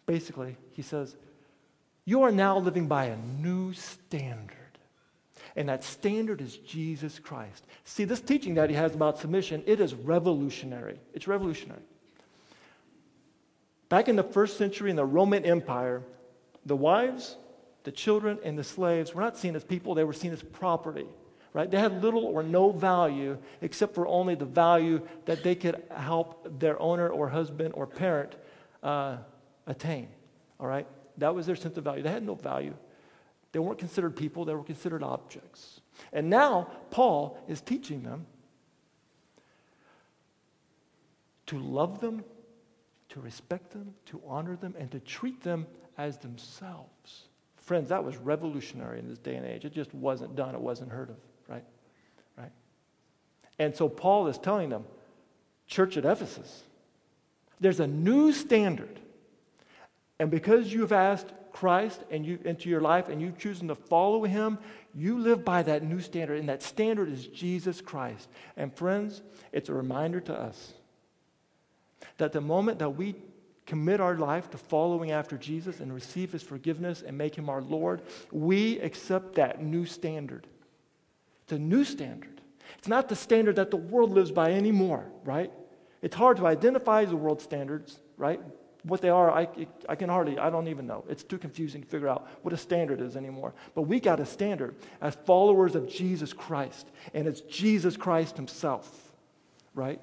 basically, 0.05 0.59
he 0.73 0.83
says, 0.83 1.17
You 2.05 2.23
are 2.25 2.33
now 2.33 2.59
living 2.59 2.87
by 2.87 3.07
a 3.07 3.17
new 3.17 3.73
standard. 3.73 4.59
And 5.57 5.69
that 5.69 5.85
standard 5.85 6.41
is 6.41 6.57
Jesus 6.57 7.19
Christ. 7.19 7.65
See, 7.85 8.05
this 8.05 8.21
teaching 8.21 8.55
that 8.55 8.71
he 8.71 8.77
has 8.77 8.95
about 8.95 9.19
submission, 9.19 9.63
it 9.67 9.81
is 9.81 9.95
revolutionary. 9.95 10.99
It's 11.13 11.29
revolutionary. 11.29 11.83
Back 13.89 14.09
in 14.09 14.17
the 14.17 14.25
first 14.25 14.57
century 14.57 14.91
in 14.91 14.97
the 14.97 15.05
Roman 15.05 15.45
Empire, 15.45 16.03
the 16.67 16.75
wives, 16.75 17.37
the 17.85 17.93
children, 17.93 18.39
and 18.43 18.59
the 18.59 18.65
slaves 18.65 19.15
were 19.15 19.23
not 19.23 19.37
seen 19.37 19.55
as 19.55 19.63
people, 19.63 19.95
they 19.95 20.05
were 20.05 20.13
seen 20.13 20.33
as 20.33 20.43
property 20.43 21.07
right? 21.55 21.71
They 21.71 21.79
had 21.79 22.03
little 22.03 22.25
or 22.25 22.43
no 22.43 22.71
value 22.71 23.39
except 23.63 23.95
for 23.95 24.07
only 24.07 24.35
the 24.35 24.45
value 24.45 25.01
that 25.25 25.43
they 25.43 25.55
could 25.55 25.83
help 25.97 26.59
their 26.59 26.81
owner 26.83 27.09
or 27.09 27.29
husband 27.29 27.73
or 27.75 27.87
parent 27.87 28.35
uh, 28.83 29.19
attain, 29.67 30.09
all 30.61 30.67
right? 30.67 30.87
That 31.17 31.35
was 31.35 31.47
their 31.47 31.57
sense 31.57 31.79
of 31.79 31.85
value. 31.85 32.03
They 32.03 32.11
had 32.11 32.27
no 32.27 32.35
value. 32.35 32.75
They 33.55 33.61
weren't 33.61 33.79
considered 33.79 34.17
people, 34.17 34.45
they 34.45 34.53
were 34.53 34.65
considered 34.65 35.05
objects. 35.05 35.81
And 36.13 36.29
now 36.29 36.73
Paul 36.91 37.39
is 37.47 37.61
teaching 37.61 38.03
them 38.03 38.27
to 41.47 41.57
love 41.61 42.01
them, 42.01 42.25
to 43.11 43.21
respect 43.21 43.71
them, 43.71 43.95
to 44.07 44.21
honor 44.27 44.57
them, 44.57 44.75
and 44.77 44.91
to 44.91 44.99
treat 44.99 45.41
them 45.45 45.69
as 45.97 46.19
themselves. 46.19 47.29
Friends, 47.55 47.91
that 47.91 48.03
was 48.03 48.17
revolutionary 48.17 48.99
in 48.99 49.09
this 49.09 49.19
day 49.19 49.37
and 49.37 49.47
age. 49.47 49.65
It 49.65 49.73
just 49.73 49.95
wasn't 49.95 50.35
done, 50.35 50.57
it 50.57 50.61
wasn't 50.61 50.91
heard 50.91 51.11
of 51.11 51.17
right? 51.49 51.65
Right? 52.37 52.51
And 53.61 53.77
so 53.77 53.89
Paul 53.89 54.27
is 54.27 54.37
telling 54.37 54.69
them, 54.69 54.85
church 55.69 55.97
at 55.97 56.05
Ephesus, 56.05 56.65
there's 57.61 57.79
a 57.79 57.87
new 57.87 58.33
standard. 58.33 58.99
And 60.19 60.29
because 60.29 60.73
you've 60.73 60.93
asked 60.93 61.29
Christ 61.65 62.05
and 62.11 62.27
you 62.27 62.39
into 62.45 62.69
your 62.69 62.83
life 62.83 63.09
and 63.09 63.23
you've 63.23 63.39
chosen 63.39 63.69
to 63.69 63.75
follow 63.75 64.23
him, 64.25 64.59
you 64.95 65.19
live 65.19 65.47
by 65.47 65.63
that 65.63 65.83
new 65.83 65.99
standard. 65.99 66.39
And 66.39 66.51
that 66.51 66.63
standard 66.63 67.09
is 67.09 67.27
Jesus 67.27 67.81
Christ. 67.81 68.29
And 68.55 68.71
friends, 68.77 69.23
it's 69.51 69.71
a 69.71 69.73
reminder 69.73 70.21
to 70.21 70.39
us 70.39 70.75
that 72.19 72.33
the 72.33 72.41
moment 72.43 72.81
that 72.81 72.91
we 72.91 73.15
commit 73.65 73.99
our 73.99 74.15
life 74.15 74.51
to 74.51 74.59
following 74.59 75.11
after 75.11 75.39
Jesus 75.39 75.81
and 75.81 75.91
receive 75.91 76.33
his 76.33 76.43
forgiveness 76.43 77.01
and 77.01 77.17
make 77.17 77.35
him 77.35 77.49
our 77.49 77.63
Lord, 77.63 78.03
we 78.31 78.79
accept 78.81 79.37
that 79.37 79.63
new 79.63 79.87
standard. 79.87 80.47
It's 81.45 81.53
a 81.53 81.59
new 81.59 81.83
standard. 81.83 82.43
It's 82.77 82.89
not 82.89 83.09
the 83.09 83.17
standard 83.17 83.57
that 83.57 83.71
the 83.71 83.79
world 83.79 84.11
lives 84.11 84.33
by 84.33 84.53
anymore, 84.53 85.07
right? 85.25 85.51
It's 86.03 86.15
hard 86.15 86.37
to 86.37 86.47
identify 86.47 87.07
the 87.07 87.17
world 87.17 87.41
standards, 87.41 87.99
right? 88.19 88.43
What 88.85 89.01
they 89.01 89.09
are, 89.09 89.31
I, 89.31 89.49
I 89.89 89.95
can 89.95 90.09
hardly, 90.09 90.39
I 90.39 90.51
don't 90.51 90.69
even 90.69 90.87
know. 90.87 91.05
It's 91.09 91.23
too 91.23 91.39
confusing 91.39 91.83
to 91.83 91.89
figure 91.89 92.09
out 92.09 92.29
what 92.43 92.53
a 92.53 92.57
standard 92.57 93.01
is 93.01 93.17
anymore. 93.17 93.55
But 93.75 93.83
we 93.83 93.99
got 93.99 94.21
a 94.21 94.27
standard 94.27 94.77
as 95.01 95.15
followers 95.25 95.75
of 95.75 95.89
Jesus 95.89 96.33
Christ, 96.33 96.87
and 97.15 97.27
it's 97.27 97.41
Jesus 97.41 97.97
Christ 97.97 98.37
Himself, 98.37 99.13
right? 99.75 100.01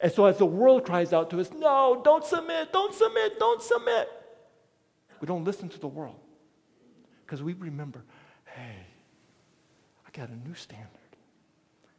And 0.00 0.10
so 0.10 0.26
as 0.26 0.38
the 0.38 0.46
world 0.46 0.84
cries 0.84 1.12
out 1.12 1.30
to 1.30 1.40
us, 1.40 1.50
no, 1.52 2.00
don't 2.04 2.24
submit, 2.24 2.72
don't 2.72 2.92
submit, 2.92 3.38
don't 3.38 3.62
submit, 3.62 4.08
we 5.20 5.26
don't 5.26 5.44
listen 5.44 5.68
to 5.68 5.78
the 5.78 5.86
world 5.86 6.18
because 7.24 7.42
we 7.42 7.52
remember, 7.54 8.04
hey, 8.44 8.84
I 10.04 10.10
got 10.10 10.28
a 10.28 10.36
new 10.36 10.54
standard. 10.54 10.88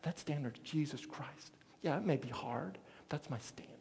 That 0.03 0.19
standard 0.19 0.59
Jesus 0.63 1.05
Christ. 1.05 1.53
Yeah, 1.81 1.97
it 1.97 2.05
may 2.05 2.17
be 2.17 2.27
hard. 2.27 2.77
That's 3.09 3.29
my 3.29 3.39
standard. 3.39 3.73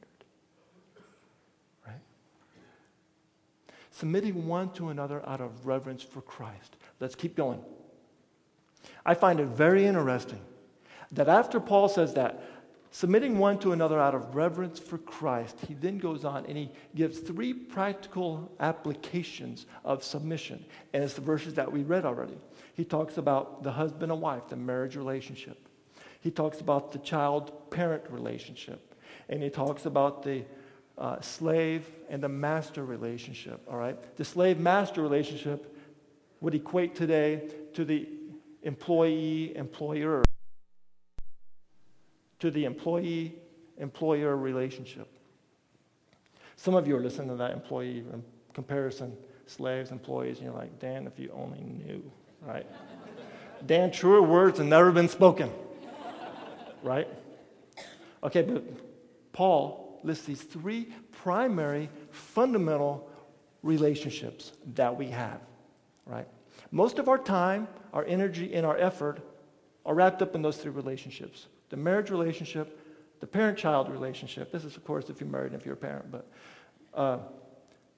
Right? 1.86 2.00
Submitting 3.92 4.46
one 4.48 4.72
to 4.72 4.88
another 4.88 5.22
out 5.28 5.40
of 5.40 5.66
reverence 5.66 6.02
for 6.02 6.22
Christ. 6.22 6.76
Let's 6.98 7.14
keep 7.14 7.36
going. 7.36 7.60
I 9.04 9.14
find 9.14 9.38
it 9.38 9.46
very 9.46 9.86
interesting 9.86 10.40
that 11.12 11.28
after 11.28 11.60
Paul 11.60 11.88
says 11.88 12.14
that, 12.14 12.42
submitting 12.90 13.38
one 13.38 13.58
to 13.58 13.72
another 13.72 14.00
out 14.00 14.14
of 14.14 14.34
reverence 14.34 14.78
for 14.78 14.98
Christ, 14.98 15.58
he 15.68 15.74
then 15.74 15.98
goes 15.98 16.24
on 16.24 16.46
and 16.46 16.56
he 16.56 16.70
gives 16.94 17.18
three 17.18 17.52
practical 17.52 18.50
applications 18.60 19.66
of 19.84 20.02
submission. 20.02 20.64
And 20.92 21.04
it's 21.04 21.14
the 21.14 21.20
verses 21.20 21.54
that 21.54 21.70
we 21.70 21.82
read 21.82 22.06
already. 22.06 22.38
He 22.74 22.84
talks 22.84 23.18
about 23.18 23.62
the 23.62 23.72
husband 23.72 24.10
and 24.10 24.22
wife, 24.22 24.48
the 24.48 24.56
marriage 24.56 24.96
relationship. 24.96 25.68
He 26.20 26.30
talks 26.30 26.60
about 26.60 26.92
the 26.92 26.98
child 26.98 27.70
parent 27.70 28.04
relationship. 28.08 28.94
And 29.28 29.42
he 29.42 29.50
talks 29.50 29.84
about 29.84 30.22
the 30.22 30.44
uh, 30.98 31.20
slave 31.20 31.86
and 32.08 32.22
the 32.22 32.28
master 32.28 32.84
relationship, 32.84 33.60
all 33.70 33.76
right? 33.76 33.98
The 34.16 34.24
slave 34.24 34.58
master 34.58 35.02
relationship 35.02 35.76
would 36.40 36.54
equate 36.54 36.94
today 36.94 37.48
to 37.74 37.84
the 37.84 38.08
employee 38.62 39.56
employer, 39.56 40.22
to 42.38 42.50
the 42.50 42.64
employee 42.64 43.34
employer 43.78 44.36
relationship. 44.36 45.08
Some 46.56 46.74
of 46.74 46.86
you 46.86 46.96
are 46.96 47.00
listening 47.00 47.28
to 47.28 47.36
that 47.36 47.52
employee 47.52 48.04
comparison, 48.52 49.16
slaves, 49.46 49.90
employees, 49.90 50.36
and 50.36 50.46
you're 50.46 50.54
like, 50.54 50.78
Dan, 50.78 51.06
if 51.06 51.18
you 51.18 51.30
only 51.32 51.60
knew 51.60 52.02
right? 52.42 52.66
Dan, 53.66 53.90
truer 53.90 54.22
words 54.22 54.58
have 54.58 54.66
never 54.66 54.90
been 54.90 55.08
spoken, 55.08 55.50
right? 56.82 57.08
Okay, 58.22 58.42
but 58.42 58.64
Paul 59.32 59.81
lists 60.04 60.26
these 60.26 60.42
three 60.42 60.88
primary 61.10 61.88
fundamental 62.10 63.08
relationships 63.62 64.52
that 64.74 64.96
we 64.96 65.08
have, 65.08 65.40
right? 66.06 66.26
Most 66.70 66.98
of 66.98 67.08
our 67.08 67.18
time, 67.18 67.68
our 67.92 68.04
energy, 68.04 68.54
and 68.54 68.66
our 68.66 68.76
effort 68.76 69.20
are 69.84 69.94
wrapped 69.94 70.22
up 70.22 70.34
in 70.34 70.42
those 70.42 70.56
three 70.56 70.72
relationships 70.72 71.46
the 71.70 71.76
marriage 71.78 72.10
relationship, 72.10 72.78
the 73.20 73.26
parent 73.26 73.56
child 73.56 73.90
relationship. 73.90 74.52
This 74.52 74.62
is, 74.62 74.76
of 74.76 74.84
course, 74.84 75.08
if 75.08 75.20
you're 75.20 75.30
married 75.30 75.52
and 75.52 75.60
if 75.60 75.64
you're 75.64 75.74
a 75.74 75.78
parent, 75.78 76.10
but 76.10 76.30
uh, 76.92 77.18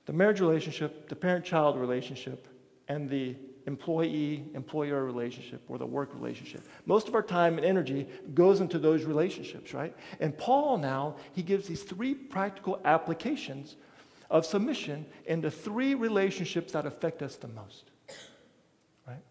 the 0.06 0.12
marriage 0.12 0.40
relationship, 0.40 1.08
the 1.08 1.16
parent 1.16 1.44
child 1.44 1.76
relationship, 1.76 2.46
and 2.86 3.10
the 3.10 3.34
employee 3.66 4.44
employer 4.54 5.04
relationship 5.04 5.62
or 5.68 5.78
the 5.78 5.86
work 5.86 6.14
relationship. 6.14 6.62
Most 6.86 7.08
of 7.08 7.14
our 7.14 7.22
time 7.22 7.56
and 7.56 7.64
energy 7.64 8.06
goes 8.34 8.60
into 8.60 8.78
those 8.78 9.04
relationships, 9.04 9.72
right? 9.72 9.96
And 10.20 10.36
Paul 10.36 10.78
now, 10.78 11.16
he 11.32 11.42
gives 11.42 11.66
these 11.66 11.82
three 11.82 12.14
practical 12.14 12.80
applications 12.84 13.76
of 14.30 14.44
submission 14.44 15.06
in 15.26 15.40
the 15.40 15.50
three 15.50 15.94
relationships 15.94 16.72
that 16.72 16.86
affect 16.86 17.22
us 17.22 17.36
the 17.36 17.48
most. 17.48 17.90
Right? 19.06 19.22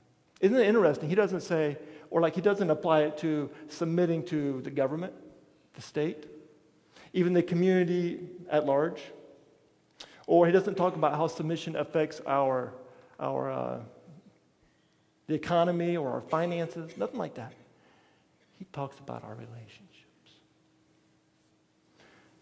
Isn't 0.41 0.57
it 0.57 0.67
interesting? 0.67 1.09
He 1.09 1.15
doesn't 1.15 1.41
say, 1.41 1.77
or 2.09 2.21
like 2.21 2.35
he 2.35 2.41
doesn't 2.41 2.69
apply 2.69 3.01
it 3.01 3.17
to 3.19 3.49
submitting 3.67 4.23
to 4.25 4.61
the 4.61 4.71
government, 4.71 5.13
the 5.73 5.81
state, 5.81 6.25
even 7.13 7.33
the 7.33 7.43
community 7.43 8.19
at 8.49 8.65
large. 8.65 9.01
Or 10.25 10.45
he 10.45 10.51
doesn't 10.51 10.75
talk 10.75 10.95
about 10.95 11.15
how 11.15 11.27
submission 11.27 11.75
affects 11.75 12.21
our, 12.25 12.73
our 13.19 13.51
uh, 13.51 13.79
the 15.27 15.33
economy 15.33 15.95
or 15.97 16.11
our 16.11 16.21
finances, 16.21 16.97
nothing 16.97 17.17
like 17.17 17.35
that. 17.35 17.53
He 18.57 18.65
talks 18.65 18.99
about 18.99 19.23
our 19.23 19.35
relationships. 19.35 19.89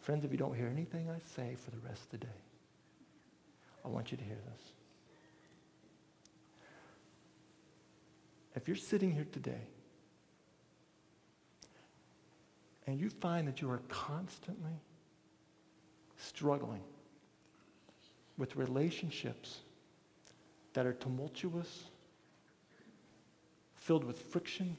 Friends, 0.01 0.25
if 0.25 0.31
you 0.31 0.37
don't 0.37 0.55
hear 0.55 0.67
anything 0.67 1.09
I 1.09 1.19
say 1.35 1.55
for 1.55 1.71
the 1.71 1.77
rest 1.87 2.03
of 2.03 2.09
the 2.11 2.17
day, 2.17 2.39
I 3.85 3.87
want 3.87 4.11
you 4.11 4.17
to 4.17 4.23
hear 4.23 4.37
this. 4.51 4.61
If 8.55 8.67
you're 8.67 8.77
sitting 8.77 9.11
here 9.11 9.27
today 9.31 9.61
and 12.85 12.99
you 12.99 13.09
find 13.09 13.47
that 13.47 13.61
you 13.61 13.69
are 13.69 13.81
constantly 13.87 14.81
struggling 16.17 16.81
with 18.37 18.55
relationships 18.55 19.59
that 20.73 20.85
are 20.85 20.93
tumultuous, 20.93 21.85
filled 23.81 24.03
with 24.03 24.21
friction 24.21 24.77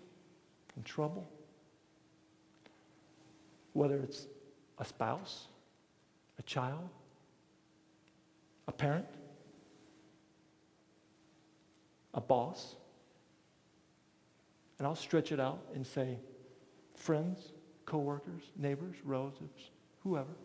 and 0.77 0.85
trouble. 0.85 1.29
Whether 3.73 3.97
it's 3.97 4.27
a 4.79 4.85
spouse, 4.85 5.49
a 6.38 6.43
child, 6.43 6.88
a 8.69 8.73
parent, 8.73 9.07
a 12.15 12.21
boss. 12.21 12.77
And 14.79 14.87
I'll 14.87 14.95
stretch 14.95 15.33
it 15.33 15.41
out 15.41 15.61
and 15.75 15.85
say, 15.85 16.19
friends, 16.95 17.53
coworkers, 17.87 18.43
neighbors, 18.57 18.97
relatives, 19.05 19.71
whoever. 20.05 20.37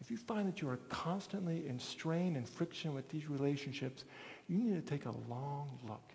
If 0.00 0.08
you 0.08 0.16
find 0.16 0.46
that 0.46 0.60
you 0.60 0.68
are 0.68 0.78
constantly 0.88 1.66
in 1.66 1.80
strain 1.80 2.36
and 2.36 2.48
friction 2.48 2.94
with 2.94 3.08
these 3.08 3.28
relationships, 3.28 4.04
you 4.48 4.58
need 4.58 4.74
to 4.74 4.88
take 4.88 5.06
a 5.06 5.14
long 5.28 5.76
look 5.88 6.12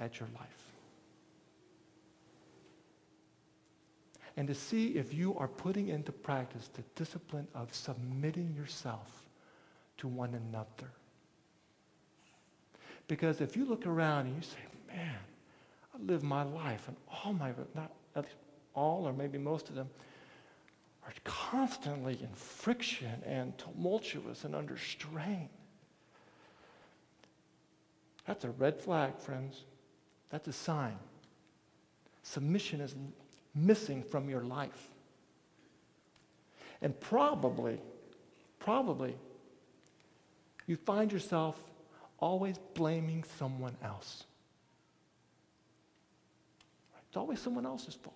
at 0.00 0.18
your 0.18 0.28
life. 0.34 0.48
And 4.36 4.48
to 4.48 4.54
see 4.54 4.96
if 4.96 5.12
you 5.12 5.36
are 5.36 5.48
putting 5.48 5.88
into 5.88 6.12
practice 6.12 6.70
the 6.72 6.82
discipline 6.94 7.46
of 7.54 7.74
submitting 7.74 8.54
yourself 8.56 9.28
to 9.98 10.08
one 10.08 10.34
another. 10.34 10.90
Because 13.06 13.40
if 13.40 13.56
you 13.56 13.66
look 13.66 13.86
around 13.86 14.26
and 14.26 14.36
you 14.36 14.42
say, 14.42 14.58
man, 14.88 15.18
I 15.94 16.02
live 16.10 16.22
my 16.22 16.42
life 16.42 16.88
and 16.88 16.96
all 17.08 17.32
my, 17.32 17.52
not 17.74 17.92
all 18.74 19.06
or 19.06 19.12
maybe 19.12 19.36
most 19.36 19.68
of 19.68 19.74
them, 19.74 19.90
are 21.04 21.12
constantly 21.24 22.18
in 22.22 22.28
friction 22.34 23.22
and 23.26 23.56
tumultuous 23.58 24.44
and 24.44 24.54
under 24.54 24.76
strain. 24.76 25.48
That's 28.26 28.44
a 28.44 28.50
red 28.50 28.78
flag, 28.78 29.18
friends. 29.18 29.64
That's 30.30 30.48
a 30.48 30.52
sign. 30.52 30.96
Submission 32.22 32.80
is 32.80 32.94
missing 33.54 34.02
from 34.02 34.28
your 34.28 34.42
life. 34.42 34.88
And 36.82 36.98
probably, 36.98 37.78
probably, 38.58 39.16
you 40.66 40.76
find 40.76 41.12
yourself 41.12 41.62
always 42.18 42.56
blaming 42.74 43.24
someone 43.38 43.76
else. 43.82 44.24
It's 47.08 47.16
always 47.16 47.40
someone 47.40 47.66
else's 47.66 47.94
fault. 47.94 48.14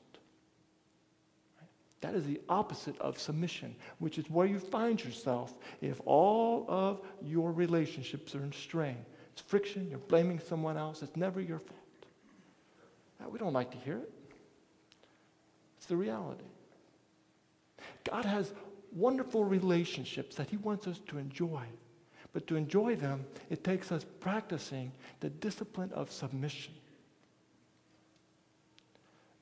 That 2.00 2.14
is 2.14 2.26
the 2.26 2.40
opposite 2.48 2.98
of 3.00 3.18
submission, 3.18 3.74
which 3.98 4.18
is 4.18 4.28
where 4.28 4.46
you 4.46 4.58
find 4.58 5.02
yourself 5.02 5.54
if 5.80 6.00
all 6.04 6.66
of 6.68 7.00
your 7.22 7.50
relationships 7.50 8.34
are 8.34 8.44
in 8.44 8.52
strain. 8.52 8.98
It's 9.32 9.40
friction, 9.40 9.88
you're 9.88 9.98
blaming 9.98 10.38
someone 10.38 10.76
else, 10.76 11.02
it's 11.02 11.16
never 11.16 11.40
your 11.40 11.58
fault. 11.58 11.83
Now, 13.20 13.28
we 13.28 13.38
don't 13.38 13.52
like 13.52 13.70
to 13.72 13.78
hear 13.78 13.98
it. 13.98 14.12
It's 15.76 15.86
the 15.86 15.96
reality. 15.96 16.44
God 18.04 18.24
has 18.24 18.52
wonderful 18.92 19.44
relationships 19.44 20.36
that 20.36 20.50
He 20.50 20.56
wants 20.56 20.86
us 20.86 21.00
to 21.08 21.18
enjoy. 21.18 21.62
But 22.32 22.46
to 22.48 22.56
enjoy 22.56 22.96
them, 22.96 23.26
it 23.50 23.62
takes 23.62 23.92
us 23.92 24.04
practicing 24.20 24.92
the 25.20 25.30
discipline 25.30 25.92
of 25.92 26.10
submission. 26.10 26.74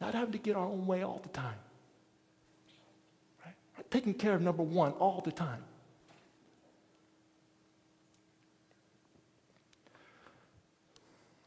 Not 0.00 0.14
having 0.14 0.32
to 0.32 0.38
get 0.38 0.56
our 0.56 0.66
own 0.66 0.87
way 0.87 1.02
all 1.02 1.20
the 1.22 1.28
time 1.30 1.58
taking 3.92 4.14
care 4.14 4.35
of 4.35 4.40
number 4.40 4.62
one 4.62 4.92
all 4.92 5.20
the 5.22 5.30
time. 5.30 5.62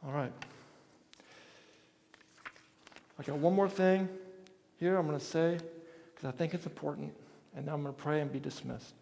All 0.06 0.12
right. 0.12 0.32
I 3.18 3.24
got 3.24 3.38
one 3.38 3.54
more 3.54 3.70
thing 3.70 4.10
here 4.78 4.98
I'm 4.98 5.08
going 5.08 5.20
to 5.20 5.26
say 5.26 5.58
because 6.14 6.28
I 6.28 6.32
think 6.32 6.54
it's 6.54 6.66
important, 6.66 7.14
and 7.56 7.70
I'm 7.70 7.82
going 7.82 7.94
to 7.94 8.02
pray 8.02 8.22
and 8.22 8.32
be 8.32 8.40
dismissed. 8.40 8.94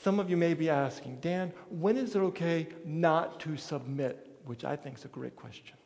Some 0.00 0.20
of 0.20 0.30
you 0.30 0.36
may 0.36 0.54
be 0.54 0.70
asking, 0.70 1.18
Dan, 1.20 1.52
when 1.70 1.96
is 1.96 2.14
it 2.14 2.20
okay 2.20 2.68
not 2.84 3.40
to 3.40 3.56
submit? 3.56 4.24
Which 4.44 4.64
I 4.64 4.76
think 4.76 4.96
is 4.96 5.04
a 5.04 5.08
great 5.08 5.36
question. 5.36 5.76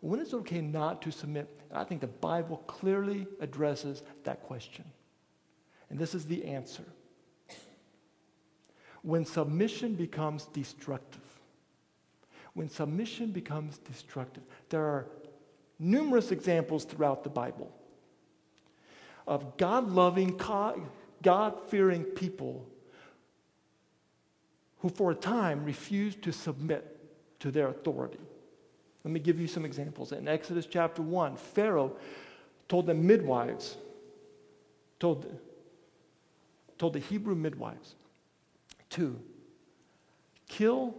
When 0.00 0.20
is 0.20 0.32
it 0.32 0.36
okay 0.36 0.60
not 0.60 1.02
to 1.02 1.10
submit? 1.10 1.48
I 1.72 1.84
think 1.84 2.00
the 2.00 2.06
Bible 2.06 2.58
clearly 2.66 3.26
addresses 3.40 4.02
that 4.24 4.42
question. 4.42 4.84
And 5.90 5.98
this 5.98 6.14
is 6.14 6.26
the 6.26 6.44
answer. 6.44 6.84
When 9.02 9.24
submission 9.24 9.94
becomes 9.94 10.46
destructive, 10.46 11.22
when 12.54 12.68
submission 12.68 13.30
becomes 13.30 13.78
destructive, 13.78 14.42
there 14.68 14.84
are 14.84 15.06
numerous 15.78 16.30
examples 16.30 16.84
throughout 16.84 17.24
the 17.24 17.30
Bible 17.30 17.72
of 19.26 19.56
God 19.56 19.90
loving, 19.90 20.40
God 21.22 21.60
fearing 21.68 22.04
people 22.04 22.66
who, 24.78 24.88
for 24.88 25.10
a 25.10 25.14
time, 25.14 25.64
refused 25.64 26.22
to 26.22 26.32
submit 26.32 26.98
to 27.40 27.50
their 27.50 27.68
authority. 27.68 28.20
Let 29.04 29.12
me 29.12 29.20
give 29.20 29.40
you 29.40 29.46
some 29.46 29.64
examples. 29.64 30.12
In 30.12 30.28
Exodus 30.28 30.66
chapter 30.66 31.02
1, 31.02 31.36
Pharaoh 31.36 31.96
told 32.68 32.86
the 32.86 32.94
midwives, 32.94 33.76
told 34.98 35.38
told 36.78 36.92
the 36.92 36.98
Hebrew 36.98 37.34
midwives 37.34 37.94
to 38.90 39.18
kill 40.48 40.94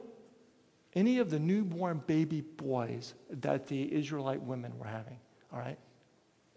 any 0.98 1.20
of 1.20 1.30
the 1.30 1.40
newborn 1.40 2.02
baby 2.08 2.42
boys 2.42 3.14
that 3.30 3.68
the 3.68 3.94
Israelite 3.94 4.42
women 4.42 4.78
were 4.80 4.88
having. 4.88 5.20
All 5.54 5.60
right? 5.60 5.78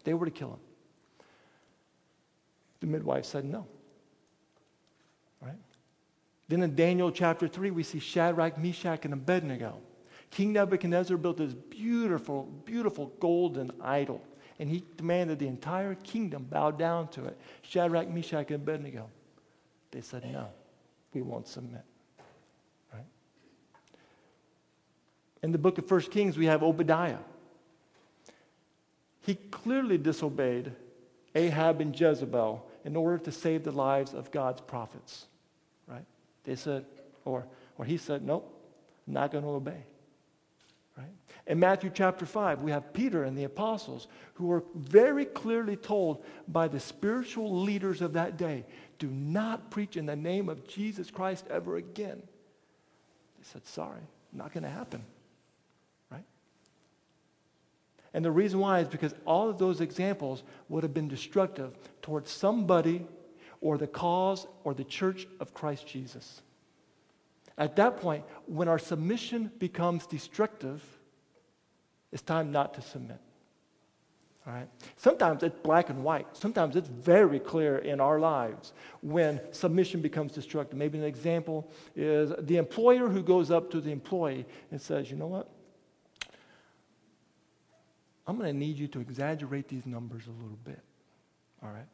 They 0.03 0.15
were 0.15 0.25
to 0.25 0.31
kill 0.31 0.49
them. 0.49 0.59
The 2.79 2.87
midwife 2.87 3.25
said 3.25 3.45
no. 3.45 3.67
All 5.41 5.47
right? 5.47 5.59
Then 6.47 6.63
in 6.63 6.75
Daniel 6.75 7.11
chapter 7.11 7.47
3, 7.47 7.69
we 7.69 7.83
see 7.83 7.99
Shadrach, 7.99 8.57
Meshach, 8.57 9.05
and 9.05 9.13
Abednego. 9.13 9.77
King 10.31 10.53
Nebuchadnezzar 10.53 11.17
built 11.17 11.37
this 11.37 11.53
beautiful, 11.53 12.45
beautiful 12.65 13.13
golden 13.19 13.71
idol 13.79 14.23
and 14.61 14.69
he 14.69 14.83
demanded 14.95 15.39
the 15.39 15.47
entire 15.47 15.95
kingdom 15.95 16.45
bow 16.47 16.69
down 16.69 17.07
to 17.09 17.25
it. 17.25 17.35
Shadrach, 17.63 18.07
Meshach, 18.07 18.47
and 18.51 18.57
Abednego. 18.57 19.09
They 19.89 20.01
said, 20.01 20.23
No, 20.31 20.49
we 21.13 21.23
won't 21.23 21.47
submit. 21.47 21.81
In 25.43 25.51
the 25.51 25.57
book 25.57 25.77
of 25.77 25.85
First 25.85 26.11
Kings, 26.11 26.37
we 26.37 26.45
have 26.45 26.61
Obadiah. 26.61 27.17
He 29.21 29.35
clearly 29.35 29.97
disobeyed 29.97 30.71
Ahab 31.35 31.81
and 31.81 31.99
Jezebel 31.99 32.65
in 32.83 32.95
order 32.95 33.17
to 33.19 33.31
save 33.31 33.63
the 33.63 33.71
lives 33.71 34.13
of 34.13 34.31
God's 34.31 34.61
prophets. 34.61 35.25
Right? 35.87 36.05
They 36.43 36.55
said, 36.55 36.85
or, 37.25 37.45
or 37.77 37.85
he 37.85 37.97
said, 37.97 38.23
Nope, 38.23 38.51
I'm 39.07 39.13
not 39.13 39.31
going 39.31 39.43
to 39.43 39.49
obey. 39.49 39.83
Right? 40.97 41.11
In 41.47 41.59
Matthew 41.59 41.91
chapter 41.93 42.25
5, 42.25 42.61
we 42.61 42.71
have 42.71 42.93
Peter 42.93 43.23
and 43.23 43.37
the 43.37 43.43
apostles 43.43 44.07
who 44.35 44.47
were 44.47 44.63
very 44.75 45.25
clearly 45.25 45.75
told 45.75 46.23
by 46.47 46.67
the 46.67 46.79
spiritual 46.79 47.61
leaders 47.61 48.01
of 48.01 48.13
that 48.13 48.37
day 48.37 48.65
do 48.99 49.07
not 49.07 49.71
preach 49.71 49.97
in 49.97 50.05
the 50.05 50.15
name 50.15 50.49
of 50.49 50.67
Jesus 50.67 51.09
Christ 51.09 51.45
ever 51.49 51.77
again. 51.77 52.21
They 53.39 53.43
said, 53.43 53.65
Sorry, 53.65 54.01
not 54.33 54.53
going 54.53 54.63
to 54.63 54.69
happen. 54.69 55.03
And 58.13 58.25
the 58.25 58.31
reason 58.31 58.59
why 58.59 58.79
is 58.79 58.87
because 58.87 59.13
all 59.25 59.49
of 59.49 59.57
those 59.57 59.79
examples 59.79 60.43
would 60.67 60.83
have 60.83 60.93
been 60.93 61.07
destructive 61.07 61.77
towards 62.01 62.29
somebody 62.29 63.05
or 63.61 63.77
the 63.77 63.87
cause 63.87 64.47
or 64.63 64.73
the 64.73 64.83
church 64.83 65.27
of 65.39 65.53
Christ 65.53 65.87
Jesus. 65.87 66.41
At 67.57 67.75
that 67.77 67.97
point, 67.97 68.25
when 68.47 68.67
our 68.67 68.79
submission 68.79 69.51
becomes 69.59 70.05
destructive, 70.07 70.83
it's 72.11 72.21
time 72.21 72.51
not 72.51 72.73
to 72.73 72.81
submit. 72.81 73.19
All 74.47 74.53
right? 74.53 74.67
Sometimes 74.97 75.43
it's 75.43 75.59
black 75.61 75.89
and 75.89 76.03
white. 76.03 76.25
Sometimes 76.35 76.75
it's 76.75 76.87
very 76.87 77.39
clear 77.39 77.77
in 77.77 78.01
our 78.01 78.19
lives 78.19 78.73
when 79.01 79.39
submission 79.51 80.01
becomes 80.01 80.31
destructive. 80.31 80.77
Maybe 80.77 80.97
an 80.97 81.03
example 81.03 81.69
is 81.95 82.33
the 82.39 82.57
employer 82.57 83.07
who 83.07 83.21
goes 83.21 83.51
up 83.51 83.69
to 83.71 83.79
the 83.79 83.91
employee 83.91 84.45
and 84.71 84.81
says, 84.81 85.11
You 85.11 85.17
know 85.17 85.27
what? 85.27 85.49
I'm 88.27 88.37
going 88.37 88.51
to 88.51 88.57
need 88.57 88.77
you 88.77 88.87
to 88.89 88.99
exaggerate 88.99 89.67
these 89.67 89.85
numbers 89.85 90.23
a 90.27 90.43
little 90.43 90.59
bit. 90.63 90.79
All 91.63 91.69
right? 91.69 91.87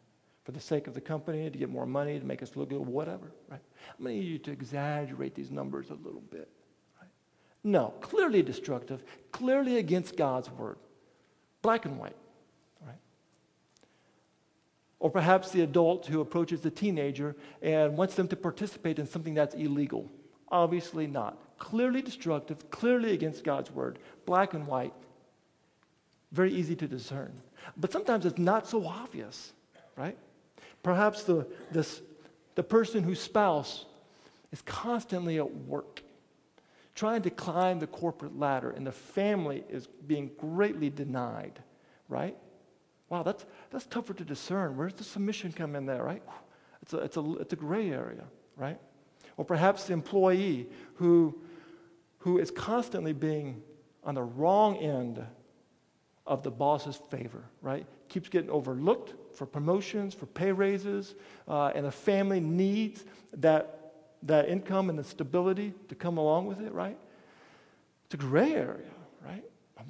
For 0.43 0.51
the 0.51 0.59
sake 0.59 0.87
of 0.87 0.93
the 0.93 1.01
company, 1.01 1.49
to 1.49 1.57
get 1.57 1.69
more 1.69 1.85
money, 1.85 2.19
to 2.19 2.25
make 2.25 2.41
us 2.41 2.55
look 2.55 2.69
good, 2.69 2.79
whatever. 2.79 3.31
Right? 3.49 3.61
I'm 3.97 4.05
going 4.05 4.15
to 4.17 4.21
need 4.21 4.29
you 4.29 4.37
to 4.39 4.51
exaggerate 4.51 5.35
these 5.35 5.51
numbers 5.51 5.89
a 5.89 5.95
little 5.95 6.23
bit. 6.31 6.49
right? 6.99 7.09
No, 7.63 7.93
clearly 8.01 8.41
destructive, 8.43 9.03
clearly 9.31 9.77
against 9.77 10.15
God's 10.15 10.49
word. 10.49 10.77
Black 11.61 11.85
and 11.85 11.97
white. 11.97 12.15
Right? 12.85 12.99
Or 14.99 15.09
perhaps 15.09 15.51
the 15.51 15.61
adult 15.61 16.07
who 16.07 16.21
approaches 16.21 16.61
the 16.61 16.71
teenager 16.71 17.35
and 17.61 17.97
wants 17.97 18.15
them 18.15 18.27
to 18.29 18.35
participate 18.35 18.99
in 18.99 19.07
something 19.07 19.33
that's 19.33 19.55
illegal. 19.55 20.09
Obviously 20.49 21.07
not. 21.07 21.41
Clearly 21.57 22.01
destructive, 22.01 22.69
clearly 22.69 23.13
against 23.13 23.43
God's 23.43 23.71
word. 23.71 23.99
Black 24.25 24.53
and 24.53 24.65
white. 24.67 24.93
Very 26.31 26.53
easy 26.53 26.75
to 26.75 26.87
discern. 26.87 27.33
But 27.75 27.91
sometimes 27.91 28.25
it's 28.25 28.37
not 28.37 28.67
so 28.67 28.85
obvious, 28.85 29.53
right? 29.95 30.17
Perhaps 30.83 31.23
the, 31.23 31.47
this, 31.71 32.01
the 32.55 32.63
person 32.63 33.03
whose 33.03 33.19
spouse 33.19 33.85
is 34.51 34.61
constantly 34.61 35.37
at 35.37 35.53
work, 35.65 36.01
trying 36.95 37.21
to 37.23 37.29
climb 37.29 37.79
the 37.79 37.87
corporate 37.87 38.37
ladder, 38.37 38.71
and 38.71 38.85
the 38.87 38.91
family 38.91 39.63
is 39.69 39.87
being 39.87 40.31
greatly 40.37 40.89
denied, 40.89 41.59
right? 42.09 42.35
Wow, 43.09 43.23
that's, 43.23 43.45
that's 43.71 43.85
tougher 43.85 44.13
to 44.13 44.23
discern. 44.23 44.75
Where's 44.75 44.93
the 44.93 45.03
submission 45.03 45.51
come 45.51 45.75
in 45.75 45.85
there, 45.85 46.03
right? 46.03 46.23
It's 46.81 46.93
a, 46.93 46.97
it's 46.99 47.17
a, 47.17 47.35
it's 47.39 47.53
a 47.53 47.57
gray 47.57 47.89
area, 47.91 48.23
right? 48.55 48.79
Or 49.37 49.45
perhaps 49.45 49.85
the 49.85 49.93
employee 49.93 50.67
who, 50.95 51.39
who 52.19 52.37
is 52.37 52.51
constantly 52.51 53.13
being 53.13 53.61
on 54.03 54.15
the 54.15 54.23
wrong 54.23 54.77
end 54.77 55.25
of 56.27 56.43
the 56.43 56.51
boss's 56.51 56.97
favor, 57.09 57.43
right? 57.61 57.85
Keeps 58.09 58.29
getting 58.29 58.49
overlooked 58.49 59.15
for 59.35 59.45
promotions, 59.45 60.13
for 60.13 60.25
pay 60.25 60.51
raises, 60.51 61.15
uh, 61.47 61.71
and 61.73 61.85
the 61.85 61.91
family 61.91 62.39
needs 62.39 63.05
that, 63.37 63.93
that 64.23 64.49
income 64.49 64.89
and 64.89 64.99
the 64.99 65.03
stability 65.03 65.73
to 65.89 65.95
come 65.95 66.17
along 66.17 66.47
with 66.47 66.59
it, 66.61 66.73
right? 66.73 66.97
It's 68.05 68.13
a 68.13 68.17
gray 68.17 68.53
area, 68.53 68.91
right? 69.25 69.43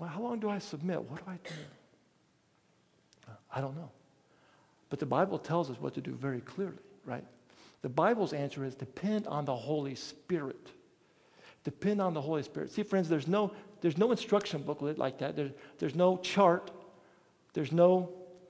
How 0.07 0.21
long 0.21 0.39
do 0.39 0.49
I 0.49 0.59
submit? 0.59 1.01
What 1.01 1.25
do 1.25 1.31
I 1.31 1.39
do? 1.43 3.33
I 3.53 3.61
don't 3.61 3.75
know. 3.75 3.89
But 4.89 4.99
the 4.99 5.05
Bible 5.05 5.39
tells 5.39 5.69
us 5.69 5.77
what 5.79 5.93
to 5.95 6.01
do 6.01 6.13
very 6.13 6.41
clearly, 6.41 6.77
right? 7.05 7.23
The 7.81 7.89
Bible's 7.89 8.33
answer 8.33 8.63
is 8.63 8.75
depend 8.75 9.27
on 9.27 9.45
the 9.45 9.55
Holy 9.55 9.95
Spirit. 9.95 10.69
Depend 11.63 12.01
on 12.01 12.13
the 12.13 12.21
Holy 12.21 12.43
Spirit. 12.43 12.71
See, 12.71 12.83
friends, 12.83 13.09
there's 13.09 13.27
no, 13.27 13.51
there's 13.81 13.97
no 13.97 14.11
instruction 14.11 14.61
booklet 14.61 14.97
like 14.97 15.19
that. 15.19 15.35
There's, 15.35 15.51
there's 15.79 15.95
no 15.95 16.17
chart. 16.17 16.71
There's 17.53 17.71
no 17.71 18.09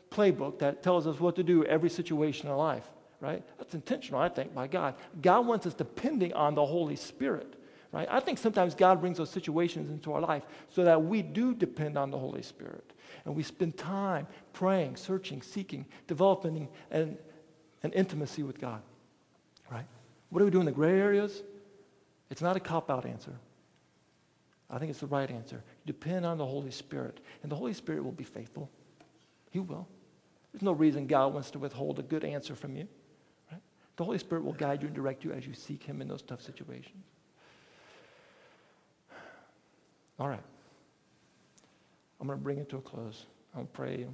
playbook 0.09 0.59
that 0.59 0.83
tells 0.83 1.07
us 1.07 1.19
what 1.19 1.35
to 1.35 1.43
do 1.43 1.63
every 1.65 1.89
situation 1.89 2.49
in 2.49 2.55
life, 2.55 2.87
right? 3.19 3.43
That's 3.57 3.73
intentional, 3.73 4.21
I 4.21 4.29
think, 4.29 4.53
by 4.53 4.67
God. 4.67 4.95
God 5.21 5.45
wants 5.45 5.65
us 5.65 5.73
depending 5.73 6.33
on 6.33 6.55
the 6.55 6.65
Holy 6.65 6.95
Spirit, 6.95 7.55
right? 7.91 8.07
I 8.09 8.19
think 8.19 8.37
sometimes 8.37 8.73
God 8.73 9.01
brings 9.01 9.17
those 9.17 9.29
situations 9.29 9.89
into 9.89 10.13
our 10.13 10.21
life 10.21 10.43
so 10.69 10.83
that 10.83 11.03
we 11.03 11.21
do 11.21 11.53
depend 11.53 11.97
on 11.97 12.11
the 12.11 12.17
Holy 12.17 12.41
Spirit. 12.41 12.93
And 13.25 13.35
we 13.35 13.43
spend 13.43 13.77
time 13.77 14.27
praying, 14.53 14.95
searching, 14.95 15.41
seeking, 15.41 15.85
developing 16.07 16.69
an, 16.91 17.17
an 17.83 17.91
intimacy 17.91 18.43
with 18.43 18.59
God, 18.59 18.81
right? 19.69 19.85
What 20.29 20.39
do 20.39 20.45
we 20.45 20.51
do 20.51 20.59
in 20.59 20.65
the 20.65 20.71
gray 20.71 20.99
areas? 20.99 21.43
It's 22.29 22.41
not 22.41 22.55
a 22.55 22.59
cop 22.59 22.89
out 22.89 23.05
answer. 23.05 23.33
I 24.69 24.79
think 24.79 24.89
it's 24.89 24.99
the 24.99 25.07
right 25.07 25.29
answer. 25.29 25.63
Depend 25.85 26.25
on 26.25 26.37
the 26.37 26.45
Holy 26.45 26.71
Spirit, 26.71 27.19
and 27.41 27.51
the 27.51 27.55
Holy 27.55 27.73
Spirit 27.73 28.03
will 28.03 28.11
be 28.11 28.25
faithful. 28.25 28.69
He 29.51 29.59
will. 29.59 29.87
There's 30.51 30.61
no 30.61 30.73
reason 30.73 31.07
God 31.07 31.33
wants 31.33 31.51
to 31.51 31.59
withhold 31.59 31.99
a 31.99 32.03
good 32.03 32.25
answer 32.25 32.55
from 32.55 32.75
you. 32.75 32.87
Right? 33.51 33.61
The 33.95 34.03
Holy 34.03 34.17
Spirit 34.17 34.43
will 34.43 34.53
guide 34.53 34.81
you 34.81 34.87
and 34.87 34.95
direct 34.95 35.23
you 35.23 35.31
as 35.31 35.47
you 35.47 35.53
seek 35.53 35.83
Him 35.83 36.01
in 36.01 36.07
those 36.07 36.21
tough 36.21 36.41
situations. 36.41 37.03
All 40.19 40.27
right. 40.27 40.43
I'm 42.19 42.27
going 42.27 42.39
to 42.39 42.43
bring 42.43 42.57
it 42.57 42.69
to 42.69 42.77
a 42.77 42.81
close. 42.81 43.25
I'll 43.55 43.65
pray, 43.65 44.01
and, 44.01 44.13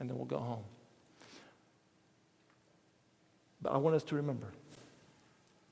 and 0.00 0.08
then 0.08 0.16
we'll 0.16 0.26
go 0.26 0.38
home. 0.38 0.64
But 3.60 3.72
I 3.72 3.76
want 3.76 3.94
us 3.94 4.02
to 4.04 4.16
remember 4.16 4.48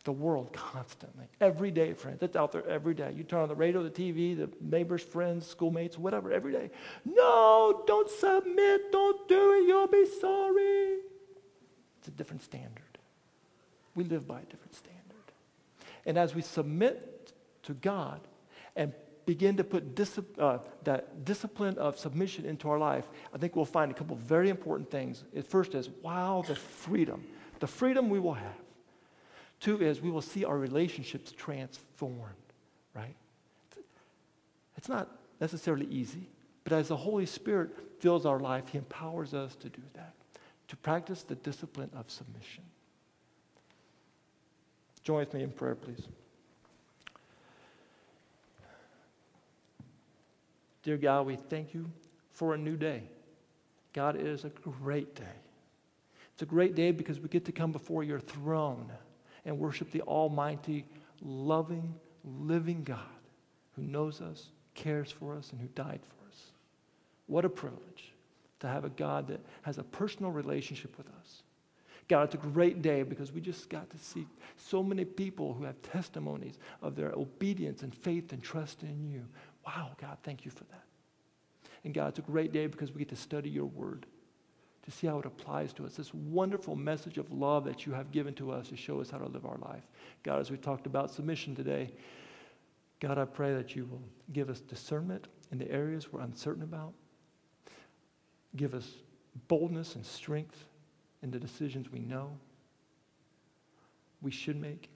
the 0.05 0.13
world 0.13 0.53
constantly, 0.53 1.27
every 1.41 1.71
day, 1.71 1.93
friends. 1.93 2.23
It's 2.23 2.37
out 2.37 2.53
there 2.53 2.67
every 2.67 2.95
day. 2.95 3.13
You 3.15 3.23
turn 3.23 3.41
on 3.41 3.49
the 3.49 3.55
radio, 3.55 3.83
the 3.83 3.91
TV, 3.91 4.37
the 4.37 4.49
neighbors, 4.61 5.03
friends, 5.03 5.47
schoolmates, 5.47 5.99
whatever, 5.99 6.33
every 6.33 6.53
day. 6.53 6.71
No, 7.05 7.83
don't 7.87 8.09
submit, 8.09 8.93
don't 8.93 9.29
do 9.29 9.53
it, 9.53 9.69
you'll 9.69 9.89
be 9.89 10.07
sorry. 10.07 10.99
It's 11.99 12.09
a 12.09 12.13
different 12.13 12.43
standard. 12.43 12.83
We 13.95 14.05
live 14.05 14.27
by 14.27 14.41
a 14.41 14.45
different 14.45 14.75
standard. 14.75 14.97
And 16.07 16.17
as 16.17 16.35
we 16.35 16.41
submit 16.41 17.33
to 17.65 17.75
God 17.75 18.21
and 18.77 18.95
begin 19.27 19.59
to 19.59 19.65
put 19.65 19.95
dis- 19.95 20.19
uh, 20.39 20.59
that 20.85 21.27
discipline 21.27 21.77
of 21.77 21.99
submission 21.99 22.47
into 22.47 22.71
our 22.71 22.79
life, 22.79 23.07
I 23.35 23.39
think 23.39 23.55
we'll 23.55 23.67
find 23.67 23.91
a 23.91 23.95
couple 23.95 24.17
very 24.17 24.49
important 24.49 24.91
things. 24.91 25.25
First 25.47 25.75
is, 25.75 25.91
wow, 26.03 26.43
the 26.47 26.55
freedom. 26.55 27.27
The 27.59 27.67
freedom 27.67 28.09
we 28.09 28.19
will 28.19 28.33
have 28.33 28.57
Two 29.61 29.83
is 29.83 30.01
we 30.01 30.11
will 30.11 30.23
see 30.23 30.45
our 30.45 30.59
relationships 30.59 31.33
transformed, 31.33 32.35
right? 32.95 33.15
It's 34.77 34.89
not 34.89 35.09
necessarily 35.41 35.87
easy, 35.87 36.29
but 36.65 36.73
as 36.73 36.89
the 36.89 36.97
Holy 36.97 37.27
Spirit 37.27 37.71
fills 38.01 38.25
our 38.25 38.41
life, 38.41 38.69
He 38.69 38.79
empowers 38.79 39.35
us 39.35 39.55
to 39.57 39.69
do 39.69 39.83
that, 39.95 40.15
to 40.69 40.77
practice 40.77 41.23
the 41.23 41.35
discipline 41.35 41.91
of 41.95 42.11
submission. 42.11 42.65
Join 45.03 45.21
with 45.21 45.35
me 45.35 45.43
in 45.43 45.51
prayer, 45.51 45.75
please. 45.75 46.09
Dear 50.83 50.97
God, 50.97 51.27
we 51.27 51.37
thank 51.37 51.75
you 51.75 51.91
for 52.33 52.55
a 52.55 52.59
new 52.59 52.77
day. 52.77 53.03
God, 53.93 54.17
it 54.17 54.27
is 54.27 54.45
a 54.45 54.49
great 54.49 55.15
day. 55.15 55.25
It's 56.33 56.43
a 56.43 56.47
great 56.47 56.75
day 56.75 56.91
because 56.91 57.21
we 57.21 57.29
get 57.29 57.45
to 57.47 57.53
come 57.53 57.73
before 57.73 58.03
your 58.03 58.21
throne 58.21 58.91
and 59.45 59.59
worship 59.59 59.91
the 59.91 60.03
Almighty, 60.03 60.85
loving, 61.23 61.95
living 62.25 62.85
God 62.85 62.99
who 63.77 63.83
knows 63.83 64.21
us, 64.21 64.51
cares 64.75 65.11
for 65.11 65.37
us, 65.37 65.51
and 65.53 65.61
who 65.61 65.69
died 65.69 66.01
for 66.03 66.29
us. 66.29 66.37
What 67.27 67.45
a 67.45 67.49
privilege 67.49 68.13
to 68.61 68.69
have 68.69 68.85
a 68.85 68.91
God 68.91 69.29
that 69.29 69.41
has 69.63 69.79
a 69.79 69.83
personal 69.83 70.31
relationship 70.31 70.97
with 70.99 71.07
us. 71.21 71.43
God, 72.09 72.25
it's 72.25 72.35
a 72.35 72.39
great 72.39 72.83
day 72.83 73.05
because 73.05 73.33
we 73.33 73.41
just 73.41 73.69
got 73.69 73.89
to 73.91 73.99
see 73.99 74.27
so 74.57 74.83
many 74.83 75.05
people 75.05 75.55
who 75.55 75.65
have 75.65 75.81
testimonies 75.81 76.59
of 76.83 76.97
their 76.97 77.13
obedience 77.13 77.83
and 77.83 77.95
faith 77.95 78.33
and 78.33 78.43
trust 78.43 78.83
in 78.83 79.09
you. 79.09 79.27
Wow, 79.65 79.93
God, 80.01 80.19
thank 80.25 80.45
you 80.45 80.51
for 80.51 80.65
that. 80.65 80.83
And 81.85 81.95
God, 81.95 82.09
it's 82.09 82.19
a 82.19 82.23
great 82.23 82.53
day 82.53 82.67
because 82.67 82.93
we 82.93 82.99
get 82.99 83.09
to 83.11 83.17
study 83.17 83.49
your 83.49 83.67
word 83.67 84.07
to 84.85 84.91
see 84.91 85.07
how 85.07 85.19
it 85.19 85.27
applies 85.27 85.73
to 85.75 85.85
us. 85.85 85.97
This 85.97 86.15
wonderful 86.15 86.75
message 86.75 87.19
of 87.19 87.31
love 87.31 87.65
that 87.65 87.87
you 87.87 87.93
have 87.93 88.11
given 88.11 88.35
to 88.35 88.51
us 88.51 88.69
to 88.69 88.77
show 88.77 89.01
us 89.01 89.11
how 89.11 89.19
to 89.19 89.29
live 89.29 89.45
our 89.45 89.59
life. 89.59 89.87
God, 90.23 90.41
as 90.41 90.51
we 90.51 90.57
talked 90.57 90.87
about 90.87 91.11
submission 91.11 91.55
today, 91.55 91.93
God, 93.01 93.19
I 93.19 93.25
pray 93.25 93.55
that 93.55 93.77
you 93.77 93.87
will 93.87 94.03
give 94.33 94.49
us 94.49 94.61
discernment 94.61 95.29
in 95.53 95.59
the 95.59 95.71
areas 95.71 96.13
we're 96.13 96.21
uncertain 96.21 96.63
about. 96.63 96.93
Give 98.57 98.75
us 98.75 98.89
boldness 99.49 99.95
and 99.95 100.05
strength 100.05 100.65
in 101.23 101.31
the 101.31 101.39
decisions 101.39 101.91
we 101.91 102.01
know 102.01 102.37
we 104.23 104.31
should 104.31 104.61
make. 104.61 104.91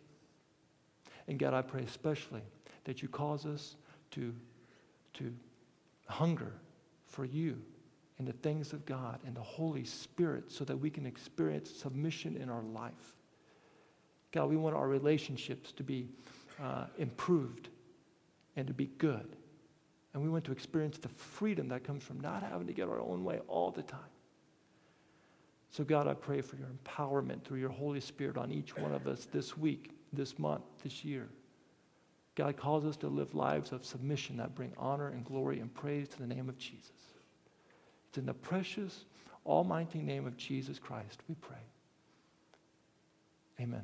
And 1.28 1.38
God, 1.38 1.54
I 1.54 1.62
pray 1.62 1.82
especially 1.82 2.42
that 2.84 3.02
you 3.02 3.08
cause 3.08 3.46
us 3.46 3.76
to, 4.12 4.34
to 5.14 5.32
hunger 6.06 6.52
for 7.06 7.24
you 7.24 7.62
in 8.18 8.24
the 8.24 8.32
things 8.32 8.72
of 8.72 8.86
God 8.86 9.20
and 9.26 9.34
the 9.34 9.42
Holy 9.42 9.84
Spirit 9.84 10.50
so 10.52 10.64
that 10.64 10.76
we 10.76 10.90
can 10.90 11.06
experience 11.06 11.70
submission 11.70 12.36
in 12.36 12.48
our 12.48 12.62
life. 12.62 13.16
God, 14.32 14.48
we 14.50 14.56
want 14.56 14.76
our 14.76 14.88
relationships 14.88 15.72
to 15.72 15.82
be 15.82 16.08
uh, 16.62 16.86
improved 16.98 17.68
and 18.56 18.66
to 18.66 18.74
be 18.74 18.86
good. 18.98 19.36
And 20.12 20.22
we 20.22 20.28
want 20.28 20.44
to 20.44 20.52
experience 20.52 20.98
the 20.98 21.08
freedom 21.08 21.68
that 21.68 21.82
comes 21.82 22.04
from 22.04 22.20
not 22.20 22.42
having 22.42 22.68
to 22.68 22.72
get 22.72 22.88
our 22.88 23.00
own 23.00 23.24
way 23.24 23.40
all 23.48 23.72
the 23.72 23.82
time. 23.82 24.00
So, 25.70 25.82
God, 25.82 26.06
I 26.06 26.14
pray 26.14 26.40
for 26.40 26.54
your 26.54 26.68
empowerment 26.68 27.42
through 27.42 27.58
your 27.58 27.70
Holy 27.70 27.98
Spirit 27.98 28.36
on 28.36 28.52
each 28.52 28.76
one 28.76 28.92
of 28.92 29.08
us 29.08 29.26
this 29.32 29.58
week, 29.58 29.90
this 30.12 30.38
month, 30.38 30.62
this 30.84 31.04
year. 31.04 31.28
God 32.36 32.56
calls 32.56 32.84
us 32.84 32.96
to 32.98 33.08
live 33.08 33.34
lives 33.34 33.72
of 33.72 33.84
submission 33.84 34.36
that 34.36 34.54
bring 34.54 34.72
honor 34.76 35.08
and 35.08 35.24
glory 35.24 35.58
and 35.58 35.72
praise 35.74 36.08
to 36.10 36.18
the 36.18 36.26
name 36.28 36.48
of 36.48 36.58
Jesus. 36.58 37.13
It's 38.14 38.18
in 38.20 38.26
the 38.26 38.32
precious, 38.32 39.06
almighty 39.44 39.98
name 39.98 40.24
of 40.24 40.36
Jesus 40.36 40.78
Christ 40.78 41.18
we 41.28 41.34
pray. 41.34 41.56
Amen. 43.60 43.82